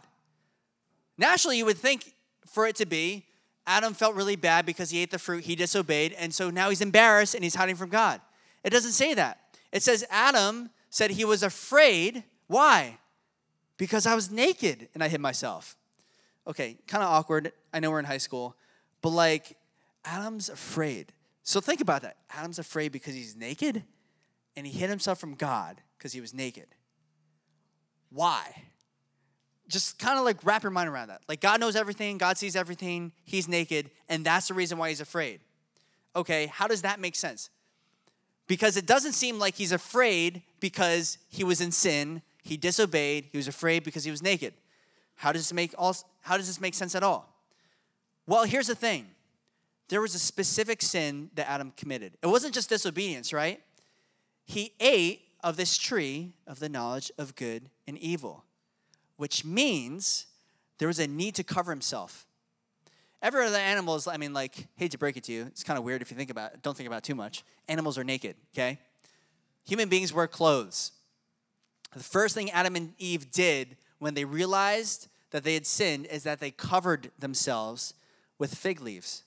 Naturally, 1.18 1.58
you 1.58 1.66
would 1.66 1.78
think 1.78 2.14
for 2.46 2.68
it 2.68 2.76
to 2.76 2.86
be 2.86 3.26
Adam 3.66 3.94
felt 3.94 4.16
really 4.16 4.38
bad 4.38 4.66
because 4.66 4.92
he 4.92 5.00
ate 5.00 5.12
the 5.12 5.20
fruit, 5.20 5.44
he 5.44 5.56
disobeyed, 5.56 6.14
and 6.14 6.34
so 6.34 6.50
now 6.50 6.70
he's 6.70 6.82
embarrassed 6.82 7.36
and 7.36 7.44
he's 7.44 7.56
hiding 7.56 7.76
from 7.76 7.90
God. 7.90 8.22
It 8.64 8.70
doesn't 8.70 8.94
say 8.94 9.14
that. 9.14 9.40
It 9.74 9.84
says 9.84 10.06
Adam 10.10 10.70
said 10.90 11.12
he 11.12 11.26
was 11.26 11.44
afraid. 11.44 12.24
Why? 12.48 12.98
Because 13.78 14.06
I 14.06 14.16
was 14.16 14.32
naked 14.32 14.88
and 14.94 15.04
I 15.04 15.10
hid 15.10 15.20
myself. 15.20 15.76
Okay, 16.48 16.78
kind 16.88 17.04
of 17.04 17.10
awkward. 17.10 17.52
I 17.74 17.82
know 17.82 17.92
we're 17.92 18.00
in 18.00 18.06
high 18.06 18.20
school, 18.20 18.56
but 19.02 19.10
like, 19.10 19.57
Adam's 20.08 20.50
afraid. 20.50 21.12
So 21.44 21.60
think 21.60 21.82
about 21.82 22.02
that. 22.04 22.18
Adam's 22.34 22.60
afraid 22.60 22.92
because 22.92 23.14
he's 23.14 23.36
naked 23.36 23.84
and 24.56 24.66
he 24.66 24.72
hid 24.72 24.90
himself 24.90 25.20
from 25.20 25.36
God 25.36 25.82
because 25.98 26.14
he 26.14 26.22
was 26.22 26.34
naked. 26.34 26.68
Why? 28.10 28.64
Just 29.68 30.00
kind 30.00 30.18
of 30.18 30.24
like 30.24 30.46
wrap 30.46 30.64
your 30.64 30.72
mind 30.72 30.90
around 30.90 31.10
that. 31.10 31.22
Like, 31.28 31.42
God 31.42 31.60
knows 31.60 31.76
everything, 31.76 32.18
God 32.18 32.38
sees 32.38 32.56
everything, 32.56 33.12
he's 33.26 33.50
naked, 33.50 33.92
and 34.08 34.26
that's 34.26 34.48
the 34.48 34.54
reason 34.54 34.78
why 34.78 34.90
he's 34.90 35.02
afraid. 35.02 35.42
Okay, 36.16 36.48
how 36.48 36.68
does 36.68 36.84
that 36.84 37.00
make 37.00 37.16
sense? 37.16 37.50
Because 38.48 38.78
it 38.78 38.86
doesn't 38.86 39.12
seem 39.12 39.40
like 39.40 39.56
he's 39.56 39.74
afraid 39.74 40.42
because 40.62 41.18
he 41.28 41.44
was 41.44 41.60
in 41.60 41.72
sin, 41.72 42.22
he 42.44 42.56
disobeyed, 42.56 43.26
he 43.30 43.38
was 43.38 43.50
afraid 43.50 43.84
because 43.84 44.06
he 44.06 44.12
was 44.12 44.24
naked. 44.24 44.54
How 45.16 45.34
does 45.34 45.42
this 45.42 45.54
make 45.54 45.74
all 45.78 45.96
how 46.22 46.38
does 46.38 46.48
this 46.48 46.62
make 46.62 46.74
sense 46.74 46.96
at 46.96 47.04
all? 47.04 47.34
Well, 48.26 48.44
here's 48.46 48.68
the 48.68 48.76
thing. 48.76 49.08
There 49.90 50.02
was 50.02 50.16
a 50.16 50.20
specific 50.20 50.82
sin 50.82 51.30
that 51.36 51.50
Adam 51.50 51.72
committed. 51.78 52.18
It 52.22 52.28
wasn't 52.28 52.54
just 52.54 52.70
disobedience, 52.70 53.32
right? 53.32 53.62
He 54.46 54.74
ate 54.80 55.22
of 55.44 55.56
this 55.56 55.78
tree 55.78 56.34
of 56.46 56.60
the 56.60 56.70
knowledge 56.70 57.12
of 57.18 57.36
good 57.36 57.70
and 57.88 57.98
evil, 57.98 58.44
which 59.16 59.46
means 59.46 60.26
there 60.78 60.88
was 60.88 61.00
a 61.00 61.08
need 61.08 61.36
to 61.36 61.44
cover 61.44 61.72
himself. 61.72 62.26
Every 63.22 63.46
other 63.46 63.58
animals, 63.58 64.08
I 64.08 64.18
mean, 64.18 64.34
like, 64.34 64.68
hate 64.76 64.92
to 64.92 64.98
break 64.98 65.18
it 65.18 65.24
to 65.26 65.32
you, 65.32 65.46
it's 65.48 65.64
kind 65.64 65.78
of 65.78 65.84
weird 65.84 66.02
if 66.02 66.12
you 66.12 66.18
think 66.18 66.30
about 66.30 66.54
it, 66.54 66.62
don't 66.62 66.78
think 66.78 66.88
about 66.88 66.98
it 66.98 67.04
too 67.04 67.16
much. 67.16 67.44
Animals 67.68 67.98
are 67.98 68.04
naked, 68.04 68.36
okay? 68.54 68.80
Human 69.66 69.90
beings 69.90 70.14
wear 70.14 70.28
clothes. 70.28 70.92
The 71.96 72.04
first 72.04 72.36
thing 72.36 72.52
Adam 72.52 72.76
and 72.76 72.94
Eve 73.00 73.32
did 73.32 73.78
when 74.00 74.14
they 74.14 74.26
realized 74.26 75.08
that 75.32 75.44
they 75.44 75.56
had 75.56 75.66
sinned 75.66 76.06
is 76.08 76.24
that 76.24 76.40
they 76.40 76.52
covered 76.52 77.12
themselves 77.18 77.94
with 78.38 78.54
fig 78.54 78.82
leaves. 78.82 79.24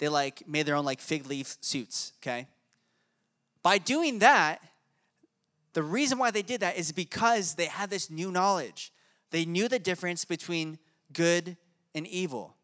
They 0.00 0.08
like 0.08 0.48
made 0.48 0.64
their 0.64 0.76
own 0.76 0.86
like 0.86 0.98
fig 0.98 1.26
leaf 1.26 1.58
suits, 1.60 2.14
okay? 2.20 2.48
By 3.62 3.76
doing 3.76 4.20
that, 4.20 4.62
the 5.74 5.82
reason 5.82 6.16
why 6.16 6.30
they 6.30 6.40
did 6.40 6.62
that 6.62 6.78
is 6.78 6.90
because 6.90 7.54
they 7.54 7.66
had 7.66 7.90
this 7.90 8.10
new 8.10 8.32
knowledge. 8.32 8.92
They 9.30 9.44
knew 9.44 9.68
the 9.68 9.78
difference 9.78 10.24
between 10.24 10.78
good 11.12 11.58
and 11.94 12.06
evil. 12.06 12.56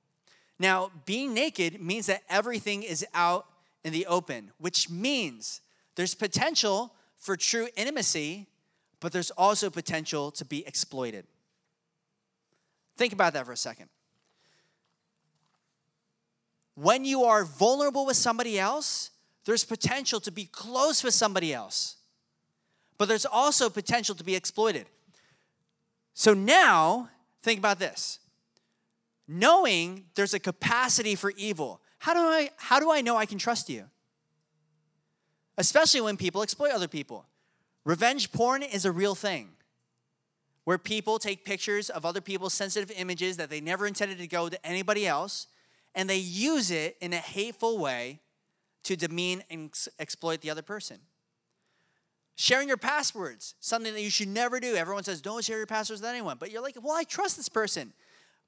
Now, 0.58 0.90
being 1.04 1.34
naked 1.34 1.78
means 1.78 2.06
that 2.06 2.22
everything 2.30 2.82
is 2.82 3.04
out 3.12 3.46
in 3.84 3.92
the 3.92 4.06
open, 4.06 4.50
which 4.56 4.88
means 4.88 5.60
there's 5.94 6.14
potential 6.14 6.94
for 7.18 7.36
true 7.36 7.68
intimacy, 7.76 8.46
but 8.98 9.12
there's 9.12 9.30
also 9.32 9.68
potential 9.68 10.30
to 10.30 10.44
be 10.46 10.66
exploited. 10.66 11.26
Think 12.96 13.12
about 13.12 13.34
that 13.34 13.44
for 13.44 13.52
a 13.52 13.58
second. 13.58 13.90
When 16.76 17.04
you 17.04 17.24
are 17.24 17.44
vulnerable 17.44 18.06
with 18.06 18.16
somebody 18.16 18.58
else, 18.58 19.10
there's 19.44 19.64
potential 19.64 20.20
to 20.20 20.30
be 20.30 20.44
close 20.44 21.02
with 21.02 21.14
somebody 21.14 21.52
else 21.52 21.96
but 22.98 23.08
there's 23.08 23.26
also 23.26 23.68
potential 23.68 24.14
to 24.14 24.24
be 24.24 24.34
exploited. 24.34 24.86
So 26.14 26.34
now, 26.34 27.10
think 27.42 27.58
about 27.58 27.78
this. 27.78 28.18
Knowing 29.28 30.06
there's 30.14 30.34
a 30.34 30.38
capacity 30.38 31.14
for 31.14 31.32
evil, 31.36 31.80
how 31.98 32.14
do 32.14 32.20
I 32.20 32.50
how 32.56 32.78
do 32.80 32.90
I 32.90 33.00
know 33.00 33.16
I 33.16 33.26
can 33.26 33.38
trust 33.38 33.68
you? 33.68 33.84
Especially 35.58 36.00
when 36.00 36.16
people 36.16 36.42
exploit 36.42 36.70
other 36.70 36.88
people. 36.88 37.26
Revenge 37.84 38.32
porn 38.32 38.62
is 38.62 38.84
a 38.84 38.92
real 38.92 39.14
thing. 39.14 39.50
Where 40.64 40.78
people 40.78 41.18
take 41.18 41.44
pictures 41.44 41.90
of 41.90 42.04
other 42.04 42.20
people's 42.20 42.54
sensitive 42.54 42.90
images 42.96 43.36
that 43.36 43.50
they 43.50 43.60
never 43.60 43.86
intended 43.86 44.18
to 44.18 44.26
go 44.26 44.48
to 44.48 44.66
anybody 44.66 45.06
else 45.06 45.46
and 45.96 46.08
they 46.08 46.18
use 46.18 46.70
it 46.70 46.96
in 47.00 47.12
a 47.12 47.16
hateful 47.16 47.78
way 47.78 48.20
to 48.84 48.96
demean 48.96 49.42
and 49.50 49.72
exploit 49.98 50.42
the 50.42 50.50
other 50.50 50.62
person. 50.62 50.98
Sharing 52.36 52.68
your 52.68 52.76
passwords, 52.76 53.54
something 53.60 53.94
that 53.94 54.02
you 54.02 54.10
should 54.10 54.28
never 54.28 54.60
do. 54.60 54.76
Everyone 54.76 55.02
says, 55.02 55.22
don't 55.22 55.42
share 55.42 55.56
your 55.56 55.66
passwords 55.66 56.02
with 56.02 56.10
anyone. 56.10 56.36
But 56.38 56.52
you're 56.52 56.62
like, 56.62 56.76
well, 56.80 56.94
I 56.94 57.02
trust 57.04 57.38
this 57.38 57.48
person. 57.48 57.94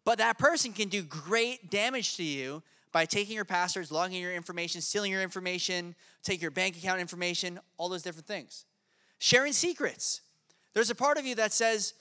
But 0.04 0.18
that 0.18 0.38
person 0.38 0.72
can 0.72 0.88
do 0.88 1.02
great 1.02 1.70
damage 1.70 2.16
to 2.18 2.22
you 2.22 2.62
by 2.92 3.06
taking 3.06 3.34
your 3.34 3.46
passwords, 3.46 3.90
logging 3.90 4.20
your 4.20 4.34
information, 4.34 4.82
stealing 4.82 5.10
your 5.10 5.22
information, 5.22 5.94
take 6.22 6.42
your 6.42 6.50
bank 6.50 6.76
account 6.76 7.00
information, 7.00 7.58
all 7.78 7.88
those 7.88 8.02
different 8.02 8.26
things. 8.26 8.66
Sharing 9.18 9.54
secrets. 9.54 10.20
There's 10.74 10.90
a 10.90 10.94
part 10.94 11.16
of 11.16 11.24
you 11.24 11.34
that 11.36 11.52
says, 11.52 11.94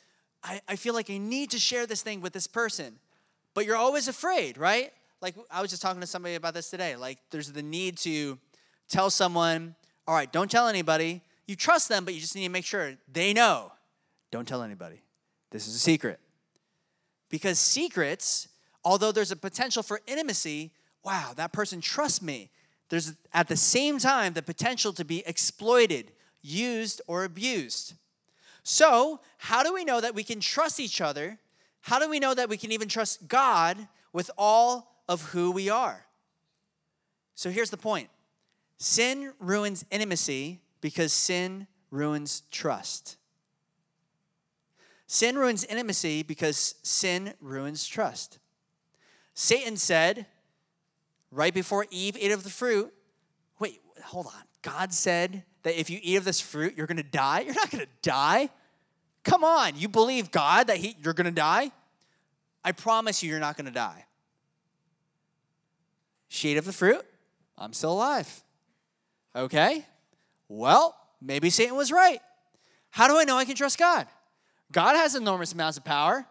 I, 0.43 0.61
I 0.67 0.75
feel 0.75 0.93
like 0.93 1.09
I 1.09 1.17
need 1.17 1.51
to 1.51 1.57
share 1.57 1.87
this 1.87 2.01
thing 2.01 2.19
with 2.21 2.33
this 2.33 2.47
person. 2.47 2.99
But 3.53 3.65
you're 3.65 3.77
always 3.77 4.07
afraid, 4.07 4.57
right? 4.57 4.91
Like 5.21 5.35
I 5.49 5.61
was 5.61 5.69
just 5.69 5.81
talking 5.81 6.01
to 6.01 6.07
somebody 6.07 6.35
about 6.35 6.53
this 6.53 6.69
today. 6.69 6.95
Like 6.95 7.17
there's 7.31 7.51
the 7.51 7.63
need 7.63 7.97
to 7.99 8.37
tell 8.87 9.09
someone, 9.09 9.75
all 10.07 10.15
right, 10.15 10.31
don't 10.31 10.49
tell 10.49 10.67
anybody. 10.67 11.21
You 11.47 11.55
trust 11.55 11.89
them, 11.89 12.05
but 12.05 12.13
you 12.13 12.19
just 12.19 12.35
need 12.35 12.43
to 12.43 12.51
make 12.51 12.65
sure 12.65 12.93
they 13.11 13.33
know. 13.33 13.71
Don't 14.31 14.47
tell 14.47 14.61
anybody. 14.61 15.01
This 15.51 15.67
is 15.67 15.75
a 15.75 15.79
secret. 15.79 16.19
Because 17.29 17.59
secrets, 17.59 18.47
although 18.83 19.11
there's 19.11 19.31
a 19.31 19.35
potential 19.35 19.83
for 19.83 20.01
intimacy, 20.07 20.71
wow, 21.03 21.33
that 21.35 21.53
person 21.53 21.81
trusts 21.81 22.21
me. 22.21 22.49
There's 22.89 23.13
at 23.33 23.47
the 23.47 23.57
same 23.57 23.97
time 23.99 24.33
the 24.33 24.41
potential 24.41 24.93
to 24.93 25.03
be 25.03 25.23
exploited, 25.25 26.11
used, 26.41 27.01
or 27.07 27.23
abused. 27.23 27.93
So, 28.63 29.21
how 29.37 29.63
do 29.63 29.73
we 29.73 29.85
know 29.85 30.01
that 30.01 30.13
we 30.13 30.23
can 30.23 30.39
trust 30.39 30.79
each 30.79 30.99
other? 31.01 31.39
How 31.81 31.99
do 31.99 32.09
we 32.09 32.19
know 32.19 32.33
that 32.33 32.49
we 32.49 32.57
can 32.57 32.71
even 32.71 32.89
trust 32.89 33.27
God 33.27 33.87
with 34.11 34.29
all 34.37 34.96
of 35.07 35.21
who 35.29 35.51
we 35.51 35.69
are? 35.69 36.05
So, 37.35 37.49
here's 37.49 37.69
the 37.69 37.77
point 37.77 38.09
sin 38.77 39.33
ruins 39.39 39.85
intimacy 39.91 40.61
because 40.81 41.13
sin 41.13 41.67
ruins 41.91 42.43
trust. 42.51 43.17
Sin 45.07 45.37
ruins 45.37 45.63
intimacy 45.63 46.23
because 46.23 46.75
sin 46.83 47.33
ruins 47.39 47.87
trust. 47.87 48.39
Satan 49.33 49.77
said, 49.77 50.25
right 51.31 51.53
before 51.53 51.85
Eve 51.91 52.17
ate 52.19 52.31
of 52.31 52.43
the 52.43 52.49
fruit, 52.49 52.93
wait, 53.59 53.79
hold 54.03 54.27
on. 54.27 54.33
God 54.61 54.91
said 54.91 55.43
that 55.63 55.79
if 55.79 55.89
you 55.89 55.99
eat 56.01 56.17
of 56.17 56.25
this 56.25 56.41
fruit, 56.41 56.73
you're 56.75 56.87
going 56.87 56.97
to 56.97 57.03
die? 57.03 57.41
You're 57.41 57.53
not 57.53 57.71
going 57.71 57.85
to 57.85 57.91
die. 58.01 58.49
Come 59.23 59.43
on, 59.43 59.77
you 59.77 59.87
believe 59.87 60.31
God 60.31 60.67
that 60.67 60.77
he, 60.77 60.95
you're 61.01 61.13
going 61.13 61.25
to 61.25 61.31
die? 61.31 61.71
I 62.63 62.71
promise 62.71 63.21
you, 63.21 63.29
you're 63.29 63.39
not 63.39 63.55
going 63.55 63.65
to 63.65 63.71
die. 63.71 64.06
She 66.27 66.49
ate 66.49 66.57
of 66.57 66.65
the 66.65 66.73
fruit. 66.73 67.05
I'm 67.57 67.73
still 67.73 67.93
alive. 67.93 68.43
Okay? 69.35 69.85
Well, 70.47 70.95
maybe 71.21 71.49
Satan 71.49 71.75
was 71.75 71.91
right. 71.91 72.19
How 72.89 73.07
do 73.07 73.17
I 73.17 73.23
know 73.23 73.37
I 73.37 73.45
can 73.45 73.55
trust 73.55 73.77
God? 73.77 74.07
God 74.71 74.95
has 74.95 75.15
enormous 75.15 75.53
amounts 75.53 75.77
of 75.77 75.83
power. 75.83 76.25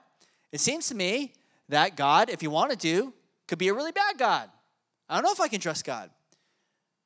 It 0.52 0.60
seems 0.60 0.88
to 0.88 0.94
me 0.94 1.32
that 1.68 1.96
God, 1.96 2.30
if 2.30 2.40
he 2.40 2.48
wanted 2.48 2.80
to, 2.80 3.12
could 3.46 3.58
be 3.58 3.68
a 3.68 3.74
really 3.74 3.92
bad 3.92 4.18
God. 4.18 4.50
I 5.08 5.14
don't 5.14 5.24
know 5.24 5.32
if 5.32 5.40
I 5.40 5.48
can 5.48 5.60
trust 5.60 5.84
God. 5.84 6.10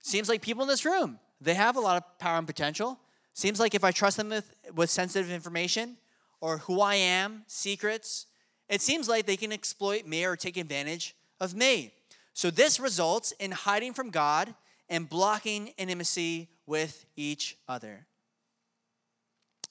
Seems 0.01 0.29
like 0.29 0.43
people 0.43 0.63
in 0.63 0.69
this 0.69 0.85
room, 0.85 1.19
they 1.41 1.55
have 1.55 1.77
a 1.77 1.81
lot 1.81 1.97
of 1.97 2.19
power 2.19 2.39
and 2.39 2.47
potential. 2.47 2.99
Seems 3.35 3.61
like 3.61 3.75
if 3.75 3.85
I 3.85 3.91
trust 3.91 4.17
them 4.17 4.31
with, 4.31 4.55
with 4.75 4.91
sensitive 4.91 5.31
information 5.31 5.97
or 6.41 6.59
who 6.59 6.81
I 6.81 6.95
am, 6.97 7.45
secrets, 7.47 8.27
it 8.69 8.81
seems 8.81 9.09
like 9.09 9.27
they 9.27 9.37
can 9.37 9.53
exploit 9.53 10.07
me 10.07 10.25
or 10.25 10.37
take 10.37 10.57
advantage 10.57 11.15
of 11.41 11.55
me. 11.55 11.93
So 12.33 12.51
this 12.51 12.81
results 12.81 13.33
in 13.39 13.51
hiding 13.51 13.93
from 13.93 14.11
God 14.11 14.55
and 14.89 15.09
blocking 15.09 15.69
intimacy 15.79 16.49
with 16.67 17.05
each 17.17 17.57
other. 17.69 18.07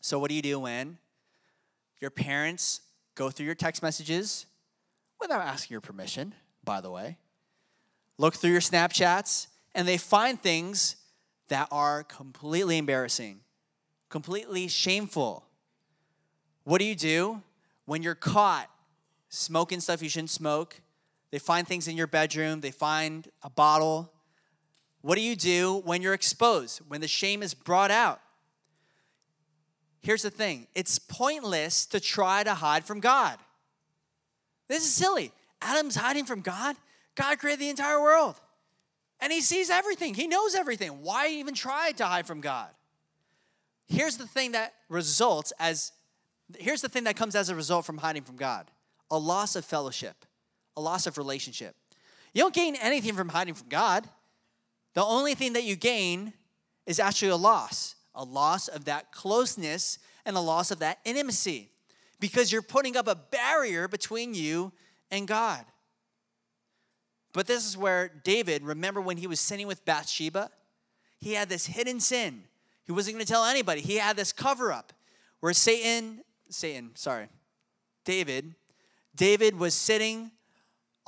So, 0.01 0.17
what 0.17 0.29
do 0.29 0.35
you 0.35 0.41
do 0.41 0.59
when 0.59 0.97
your 1.99 2.09
parents 2.09 2.81
go 3.15 3.29
through 3.29 3.45
your 3.45 3.55
text 3.55 3.83
messages 3.83 4.45
without 5.19 5.41
asking 5.41 5.73
your 5.73 5.81
permission, 5.81 6.33
by 6.63 6.79
the 6.79 6.89
way? 6.89 7.17
Look 8.17 8.35
through 8.35 8.51
your 8.51 8.61
Snapchats 8.61 9.47
and 9.75 9.87
they 9.87 9.97
find 9.97 10.41
things 10.41 10.95
that 11.49 11.67
are 11.71 12.03
completely 12.03 12.77
embarrassing, 12.77 13.41
completely 14.09 14.67
shameful. 14.67 15.45
What 16.63 16.79
do 16.79 16.85
you 16.85 16.95
do 16.95 17.41
when 17.85 18.03
you're 18.03 18.15
caught 18.15 18.69
smoking 19.29 19.79
stuff 19.79 20.01
you 20.01 20.09
shouldn't 20.09 20.29
smoke? 20.29 20.81
They 21.31 21.39
find 21.39 21.67
things 21.67 21.87
in 21.87 21.95
your 21.95 22.07
bedroom, 22.07 22.61
they 22.61 22.71
find 22.71 23.27
a 23.43 23.49
bottle. 23.49 24.11
What 25.01 25.15
do 25.15 25.21
you 25.21 25.35
do 25.35 25.81
when 25.85 26.01
you're 26.01 26.13
exposed, 26.13 26.79
when 26.87 27.01
the 27.01 27.07
shame 27.07 27.41
is 27.41 27.53
brought 27.53 27.91
out? 27.91 28.19
Here's 30.01 30.23
the 30.23 30.29
thing 30.29 30.67
it's 30.75 30.99
pointless 30.99 31.85
to 31.87 31.99
try 31.99 32.43
to 32.43 32.53
hide 32.53 32.85
from 32.85 32.99
God. 32.99 33.37
This 34.67 34.83
is 34.83 34.93
silly. 34.93 35.31
Adam's 35.61 35.95
hiding 35.95 36.25
from 36.25 36.41
God. 36.41 36.75
God 37.15 37.37
created 37.39 37.59
the 37.59 37.69
entire 37.69 38.01
world. 38.01 38.39
And 39.19 39.33
he 39.33 39.41
sees 39.41 39.69
everything, 39.69 40.13
he 40.13 40.27
knows 40.27 40.55
everything. 40.55 41.01
Why 41.01 41.27
even 41.29 41.53
try 41.53 41.91
to 41.93 42.05
hide 42.05 42.25
from 42.25 42.39
God? 42.39 42.69
Here's 43.87 44.17
the 44.17 44.27
thing 44.27 44.53
that 44.53 44.73
results 44.87 45.51
as 45.59 45.91
here's 46.57 46.81
the 46.81 46.89
thing 46.89 47.03
that 47.03 47.15
comes 47.15 47.35
as 47.35 47.49
a 47.49 47.55
result 47.55 47.85
from 47.85 47.97
hiding 47.97 48.23
from 48.23 48.37
God 48.37 48.69
a 49.11 49.17
loss 49.17 49.55
of 49.55 49.65
fellowship, 49.65 50.25
a 50.77 50.81
loss 50.81 51.07
of 51.07 51.17
relationship. 51.17 51.75
You 52.33 52.43
don't 52.43 52.53
gain 52.53 52.75
anything 52.75 53.15
from 53.15 53.29
hiding 53.29 53.53
from 53.53 53.69
God. 53.69 54.07
The 54.93 55.03
only 55.03 55.35
thing 55.35 55.53
that 55.53 55.63
you 55.63 55.75
gain 55.75 56.33
is 56.85 56.99
actually 56.99 57.29
a 57.29 57.35
loss 57.35 57.95
a 58.15 58.23
loss 58.23 58.67
of 58.67 58.85
that 58.85 59.11
closeness 59.11 59.97
and 60.25 60.35
a 60.35 60.39
loss 60.39 60.71
of 60.71 60.79
that 60.79 60.99
intimacy 61.05 61.71
because 62.19 62.51
you're 62.51 62.61
putting 62.61 62.97
up 62.97 63.07
a 63.07 63.15
barrier 63.15 63.87
between 63.87 64.33
you 64.33 64.73
and 65.09 65.27
God. 65.27 65.63
But 67.33 67.47
this 67.47 67.65
is 67.65 67.77
where 67.77 68.09
David, 68.23 68.63
remember 68.63 68.99
when 68.99 69.17
he 69.17 69.27
was 69.27 69.39
sinning 69.39 69.67
with 69.67 69.85
Bathsheba? 69.85 70.49
He 71.17 71.33
had 71.33 71.47
this 71.47 71.67
hidden 71.67 71.99
sin. 71.99 72.43
He 72.83 72.91
wasn't 72.91 73.15
going 73.15 73.25
to 73.25 73.31
tell 73.31 73.45
anybody. 73.45 73.81
He 73.81 73.95
had 73.95 74.17
this 74.17 74.33
cover 74.33 74.73
up 74.73 74.91
where 75.39 75.53
Satan, 75.53 76.21
Satan, 76.49 76.91
sorry, 76.95 77.27
David, 78.03 78.55
David 79.15 79.57
was 79.57 79.73
sitting 79.73 80.31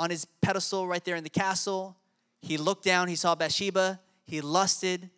on 0.02 0.10
his 0.10 0.26
pedestal 0.26 0.88
right 0.88 1.06
there 1.06 1.16
in 1.16 1.24
the 1.24 1.30
castle. 1.30 1.96
He 2.42 2.58
looked 2.58 2.84
down, 2.84 3.08
he 3.08 3.16
saw 3.16 3.36
Bathsheba, 3.36 4.00
he 4.26 4.42
lusted, 4.42 5.12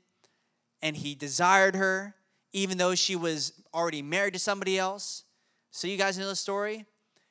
and 0.82 0.98
he 0.98 1.16
desired 1.16 1.74
her, 1.74 2.16
even 2.52 2.78
though 2.78 2.94
she 2.94 3.16
was 3.16 3.54
already 3.74 4.02
married 4.02 4.34
to 4.34 4.40
somebody 4.40 4.78
else. 4.78 5.24
So, 5.72 5.88
you 5.88 5.96
guys 5.96 6.18
know 6.18 6.28
the 6.28 6.36
story? 6.36 6.86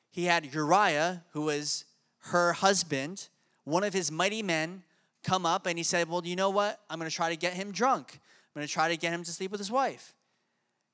He 0.09 0.25
had 0.25 0.51
Uriah, 0.51 1.23
who 1.33 1.43
was 1.43 1.85
her 2.31 2.53
husband, 2.53 3.29
one 3.65 3.83
of 3.83 3.93
his 3.93 4.11
mighty 4.11 4.41
men, 4.41 4.81
come 5.23 5.45
up 5.45 5.67
and 5.67 5.77
he 5.77 5.83
said, 5.83 6.09
Well, 6.09 6.25
you 6.25 6.35
know 6.35 6.49
what? 6.49 6.79
I'm 6.89 6.99
to 6.99 7.09
try 7.11 7.29
to 7.29 7.37
get 7.37 7.53
him 7.53 7.71
drunk. 7.71 8.19
I'm 8.55 8.63
to 8.63 8.67
try 8.67 8.89
to 8.89 8.97
get 8.97 9.13
him 9.13 9.23
to 9.23 9.31
sleep 9.31 9.51
with 9.51 9.59
his 9.59 9.71
wife. 9.71 10.15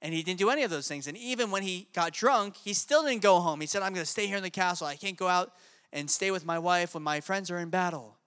And 0.02 0.14
he 0.14 0.24
didn't 0.24 0.40
do 0.40 0.50
any 0.50 0.64
of 0.64 0.72
those 0.72 0.90
things. 0.90 1.08
And 1.08 1.18
even 1.18 1.52
when 1.52 1.64
he 1.64 1.88
got 1.94 2.12
drunk, 2.12 2.58
he 2.58 2.74
still 2.74 3.04
didn't 3.04 3.22
go 3.22 3.40
home. 3.40 3.62
He 3.62 3.68
said, 3.68 3.82
I'm 3.82 3.94
going 3.94 4.06
to 4.06 4.12
stay 4.12 4.28
here 4.28 4.38
in 4.38 4.44
the 4.44 4.50
castle. 4.50 4.88
I 4.88 4.98
can't 4.98 5.18
go 5.18 5.28
out 5.28 5.54
and 5.92 6.10
stay 6.10 6.32
with 6.32 6.46
my 6.46 6.60
wife 6.60 6.94
when 6.94 7.04
my 7.04 7.22
friends 7.22 7.50
are 7.52 7.58
in 7.58 7.70
battle. 7.70 8.18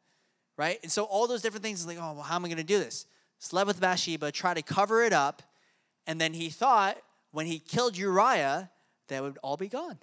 Right? 0.57 0.79
And 0.83 0.93
so 0.93 1.05
all 1.05 1.27
those 1.27 1.43
different 1.43 1.65
things, 1.65 1.81
is 1.81 1.87
like, 1.87 1.99
oh, 1.99 2.13
well, 2.13 2.23
how 2.23 2.37
am 2.37 2.45
I 2.45 2.49
going 2.49 2.59
to 2.59 2.65
do 2.65 2.79
this? 2.79 3.07
slept 3.43 3.67
with 3.67 3.81
Bathsheba, 3.81 4.31
tried 4.31 4.55
to 4.55 4.63
cover 4.63 5.03
it 5.03 5.13
up, 5.13 5.43
and 6.07 6.21
then 6.21 6.33
he 6.33 6.49
thought 6.49 6.97
when 7.33 7.47
he 7.47 7.59
killed 7.59 7.97
Uriah, 7.97 8.71
that 9.09 9.23
would 9.23 9.39
all 9.43 9.57
be 9.57 9.69
gone. 9.69 9.99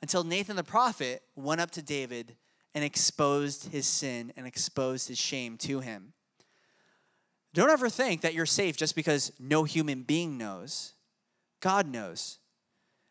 Until 0.00 0.24
Nathan 0.24 0.56
the 0.56 0.64
prophet 0.64 1.22
went 1.36 1.60
up 1.60 1.70
to 1.72 1.82
David 1.82 2.36
and 2.74 2.82
exposed 2.82 3.70
his 3.70 3.86
sin 3.86 4.32
and 4.34 4.46
exposed 4.46 5.08
his 5.08 5.18
shame 5.18 5.58
to 5.58 5.80
him. 5.80 6.14
Don't 7.52 7.68
ever 7.68 7.90
think 7.90 8.22
that 8.22 8.32
you're 8.32 8.46
safe 8.46 8.76
just 8.76 8.94
because 8.94 9.32
no 9.38 9.64
human 9.64 10.02
being 10.02 10.38
knows. 10.38 10.94
God 11.60 11.86
knows. 11.86 12.38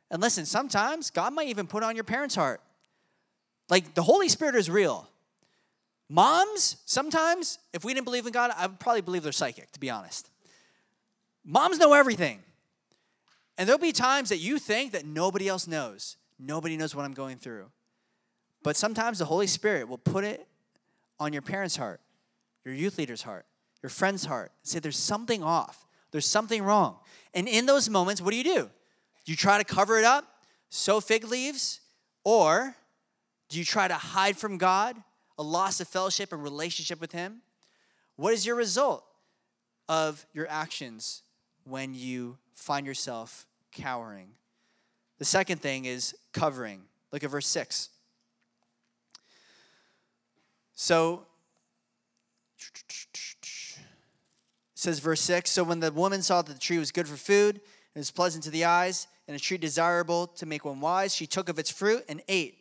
And 0.09 0.19
listen, 0.19 0.45
sometimes 0.45 1.11
God 1.11 1.33
might 1.33 1.49
even 1.49 1.67
put 1.67 1.83
on 1.83 1.93
your 1.93 2.05
parents' 2.05 2.35
heart. 2.35 2.61
Like 3.69 3.93
the 3.93 4.03
Holy 4.03 4.29
Spirit 4.29 4.55
is 4.55 4.69
real. 4.69 5.07
Moms, 6.09 6.77
sometimes, 6.85 7.59
if 7.71 7.83
we 7.83 7.93
didn't 7.93 8.05
believe 8.05 8.25
in 8.25 8.31
God, 8.31 8.51
I 8.57 8.65
would 8.65 8.79
probably 8.79 9.01
believe 9.01 9.21
they're 9.23 9.31
psychic, 9.31 9.71
to 9.73 9.79
be 9.79 9.89
honest. 9.89 10.29
Moms 11.45 11.77
know 11.77 11.93
everything. 11.93 12.39
And 13.57 13.67
there'll 13.67 13.79
be 13.79 13.91
times 13.91 14.29
that 14.29 14.37
you 14.37 14.57
think 14.57 14.93
that 14.93 15.05
nobody 15.05 15.47
else 15.47 15.67
knows. 15.67 16.17
Nobody 16.39 16.77
knows 16.77 16.95
what 16.95 17.05
I'm 17.05 17.13
going 17.13 17.37
through. 17.37 17.65
But 18.63 18.75
sometimes 18.75 19.19
the 19.19 19.25
Holy 19.25 19.47
Spirit 19.47 19.87
will 19.87 19.97
put 19.97 20.23
it 20.23 20.47
on 21.19 21.33
your 21.33 21.41
parents' 21.41 21.75
heart, 21.75 22.01
your 22.65 22.73
youth 22.73 22.97
leader's 22.97 23.21
heart, 23.21 23.45
your 23.83 23.89
friend's 23.89 24.25
heart, 24.25 24.51
say 24.63 24.79
there's 24.79 24.97
something 24.97 25.43
off, 25.43 25.85
there's 26.11 26.25
something 26.25 26.63
wrong. 26.63 26.97
And 27.33 27.47
in 27.47 27.65
those 27.65 27.89
moments, 27.89 28.21
what 28.21 28.31
do 28.31 28.37
you 28.37 28.43
do? 28.43 28.69
You 29.25 29.35
try 29.35 29.57
to 29.57 29.63
cover 29.63 29.99
it 29.99 30.05
up, 30.05 30.25
sew 30.69 30.99
fig 31.01 31.25
leaves, 31.25 31.81
or 32.23 32.75
do 33.49 33.57
you 33.57 33.65
try 33.65 33.87
to 33.87 33.95
hide 33.95 34.37
from 34.37 34.57
God 34.57 34.95
a 35.37 35.43
loss 35.43 35.79
of 35.79 35.87
fellowship 35.87 36.31
and 36.31 36.41
relationship 36.41 37.01
with 37.01 37.11
Him? 37.11 37.41
What 38.15 38.33
is 38.33 38.45
your 38.45 38.55
result 38.55 39.03
of 39.87 40.25
your 40.33 40.47
actions 40.49 41.23
when 41.63 41.93
you 41.95 42.37
find 42.53 42.85
yourself 42.85 43.45
cowering? 43.71 44.29
The 45.17 45.25
second 45.25 45.61
thing 45.61 45.85
is 45.85 46.15
covering. 46.31 46.81
Look 47.11 47.23
at 47.23 47.29
verse 47.29 47.47
6. 47.47 47.89
So, 50.75 51.25
says 54.75 54.99
verse 54.99 55.21
6 55.21 55.49
So 55.49 55.63
when 55.63 55.79
the 55.79 55.91
woman 55.91 56.21
saw 56.21 56.41
that 56.41 56.53
the 56.53 56.59
tree 56.59 56.77
was 56.77 56.91
good 56.91 57.07
for 57.07 57.17
food, 57.17 57.59
and 57.95 58.01
was 58.01 58.11
pleasant 58.11 58.43
to 58.43 58.49
the 58.49 58.65
eyes, 58.65 59.07
and 59.27 59.35
a 59.35 59.39
tree 59.39 59.57
desirable 59.57 60.27
to 60.27 60.45
make 60.45 60.63
one 60.63 60.79
wise, 60.79 61.13
she 61.13 61.27
took 61.27 61.49
of 61.49 61.59
its 61.59 61.69
fruit 61.69 62.05
and 62.07 62.21
ate. 62.27 62.58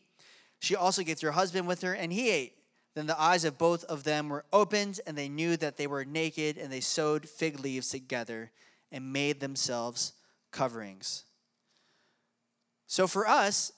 She 0.61 0.75
also 0.77 1.03
gave 1.03 1.18
to 1.21 1.27
her 1.27 1.33
husband 1.33 1.66
with 1.66 1.83
her, 1.83 1.94
and 1.94 2.12
he 2.12 2.31
ate. 2.31 2.55
Then 2.94 3.07
the 3.07 3.21
eyes 3.21 3.44
of 3.44 3.59
both 3.59 3.85
of 3.85 4.05
them 4.05 4.29
were 4.29 4.44
opened, 4.53 5.01
and 5.07 5.16
they 5.16 5.29
knew 5.29 5.57
that 5.57 5.77
they 5.77 5.87
were 5.87 6.05
naked, 6.05 6.59
and 6.59 6.73
they 6.73 6.81
sewed 6.81 7.29
fig 7.29 7.61
leaves 7.61 7.90
together 7.90 8.51
and 8.90 9.12
made 9.12 9.40
themselves 9.40 10.14
coverings. 10.51 11.25
So 12.87 13.07
for 13.07 13.29
us, 13.29 13.73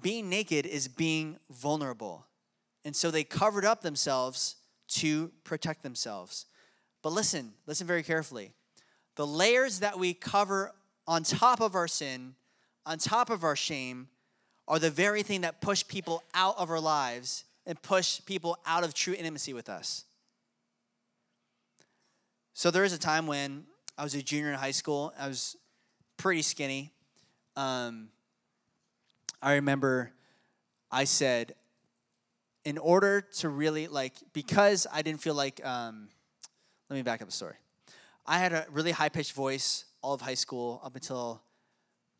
being 0.00 0.28
naked 0.28 0.66
is 0.66 0.88
being 0.88 1.38
vulnerable. 1.50 2.26
And 2.84 2.94
so 2.94 3.10
they 3.10 3.24
covered 3.24 3.64
up 3.64 3.82
themselves 3.82 4.56
to 4.88 5.32
protect 5.44 5.82
themselves. 5.82 6.46
But 7.02 7.12
listen, 7.12 7.52
listen 7.66 7.86
very 7.86 8.02
carefully. 8.02 8.52
The 9.16 9.26
layers 9.26 9.80
that 9.80 9.98
we 9.98 10.14
cover 10.14 10.72
on 11.06 11.22
top 11.22 11.60
of 11.60 11.74
our 11.74 11.88
sin, 11.88 12.34
on 12.86 12.98
top 12.98 13.30
of 13.30 13.44
our 13.44 13.56
shame, 13.56 14.08
are 14.66 14.78
the 14.78 14.90
very 14.90 15.22
thing 15.22 15.42
that 15.42 15.60
push 15.60 15.86
people 15.86 16.22
out 16.34 16.56
of 16.58 16.70
our 16.70 16.80
lives 16.80 17.44
and 17.66 17.80
push 17.82 18.20
people 18.24 18.58
out 18.66 18.84
of 18.84 18.94
true 18.94 19.14
intimacy 19.14 19.52
with 19.52 19.68
us. 19.68 20.04
So 22.54 22.70
there 22.70 22.82
was 22.82 22.92
a 22.92 22.98
time 22.98 23.26
when 23.26 23.64
I 23.98 24.04
was 24.04 24.14
a 24.14 24.22
junior 24.22 24.50
in 24.50 24.54
high 24.54 24.70
school. 24.70 25.12
I 25.18 25.28
was 25.28 25.56
pretty 26.16 26.42
skinny. 26.42 26.92
Um, 27.56 28.08
I 29.42 29.54
remember 29.54 30.12
I 30.90 31.04
said, 31.04 31.54
in 32.64 32.78
order 32.78 33.20
to 33.20 33.48
really 33.48 33.88
like, 33.88 34.14
because 34.32 34.86
I 34.92 35.02
didn't 35.02 35.20
feel 35.20 35.34
like, 35.34 35.64
um, 35.66 36.08
let 36.88 36.96
me 36.96 37.02
back 37.02 37.20
up 37.20 37.28
the 37.28 37.32
story. 37.32 37.56
I 38.26 38.38
had 38.38 38.52
a 38.52 38.64
really 38.70 38.92
high 38.92 39.08
pitched 39.08 39.32
voice 39.32 39.84
all 40.02 40.14
of 40.14 40.20
high 40.20 40.34
school 40.34 40.80
up 40.84 40.94
until 40.94 41.42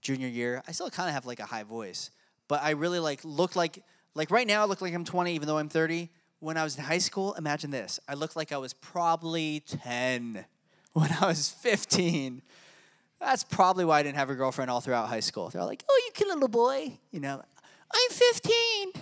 junior 0.03 0.29
year. 0.29 0.63
I 0.67 0.73
still 0.73 0.91
kind 0.91 1.09
of 1.09 1.15
have 1.15 1.25
like 1.25 1.41
a 1.41 1.47
high 1.47 1.63
voice, 1.63 2.11
but 2.49 2.63
I 2.63 2.71
really 2.71 2.99
like 2.99 3.21
looked 3.25 3.57
like 3.57 3.83
like 4.15 4.31
right 4.31 4.47
now 4.47 4.63
I 4.63 4.67
look 4.67 4.81
like 4.81 4.95
I'm 4.95 5.05
20 5.05 5.35
even 5.35 5.49
though 5.49 5.59
I'm 5.59 5.69
30. 5.69 6.11
When 6.41 6.57
I 6.59 6.65
was 6.65 6.77
in 6.77 6.85
high 6.85 6.99
school, 6.99 7.33
imagine 7.35 7.71
this. 7.71 7.99
I 8.07 8.15
looked 8.15 8.37
like 8.37 8.53
I 8.53 8.59
was 8.59 8.75
probably 8.75 9.63
10 9.67 10.45
when 10.93 11.11
I 11.21 11.27
was 11.27 11.49
15. 11.49 12.43
That's 13.19 13.45
probably 13.45 13.87
why 13.87 14.01
I 14.01 14.03
didn't 14.03 14.17
have 14.17 14.29
a 14.29 14.35
girlfriend 14.35 14.71
all 14.71 14.81
throughout 14.81 15.09
high 15.09 15.21
school. 15.21 15.49
They're 15.49 15.65
like, 15.65 15.83
"Oh, 15.89 16.03
you 16.05 16.13
cute 16.13 16.29
little 16.29 16.49
boy," 16.49 16.99
you 17.11 17.21
know. 17.21 17.41
I'm 17.93 18.11
15. 18.11 18.93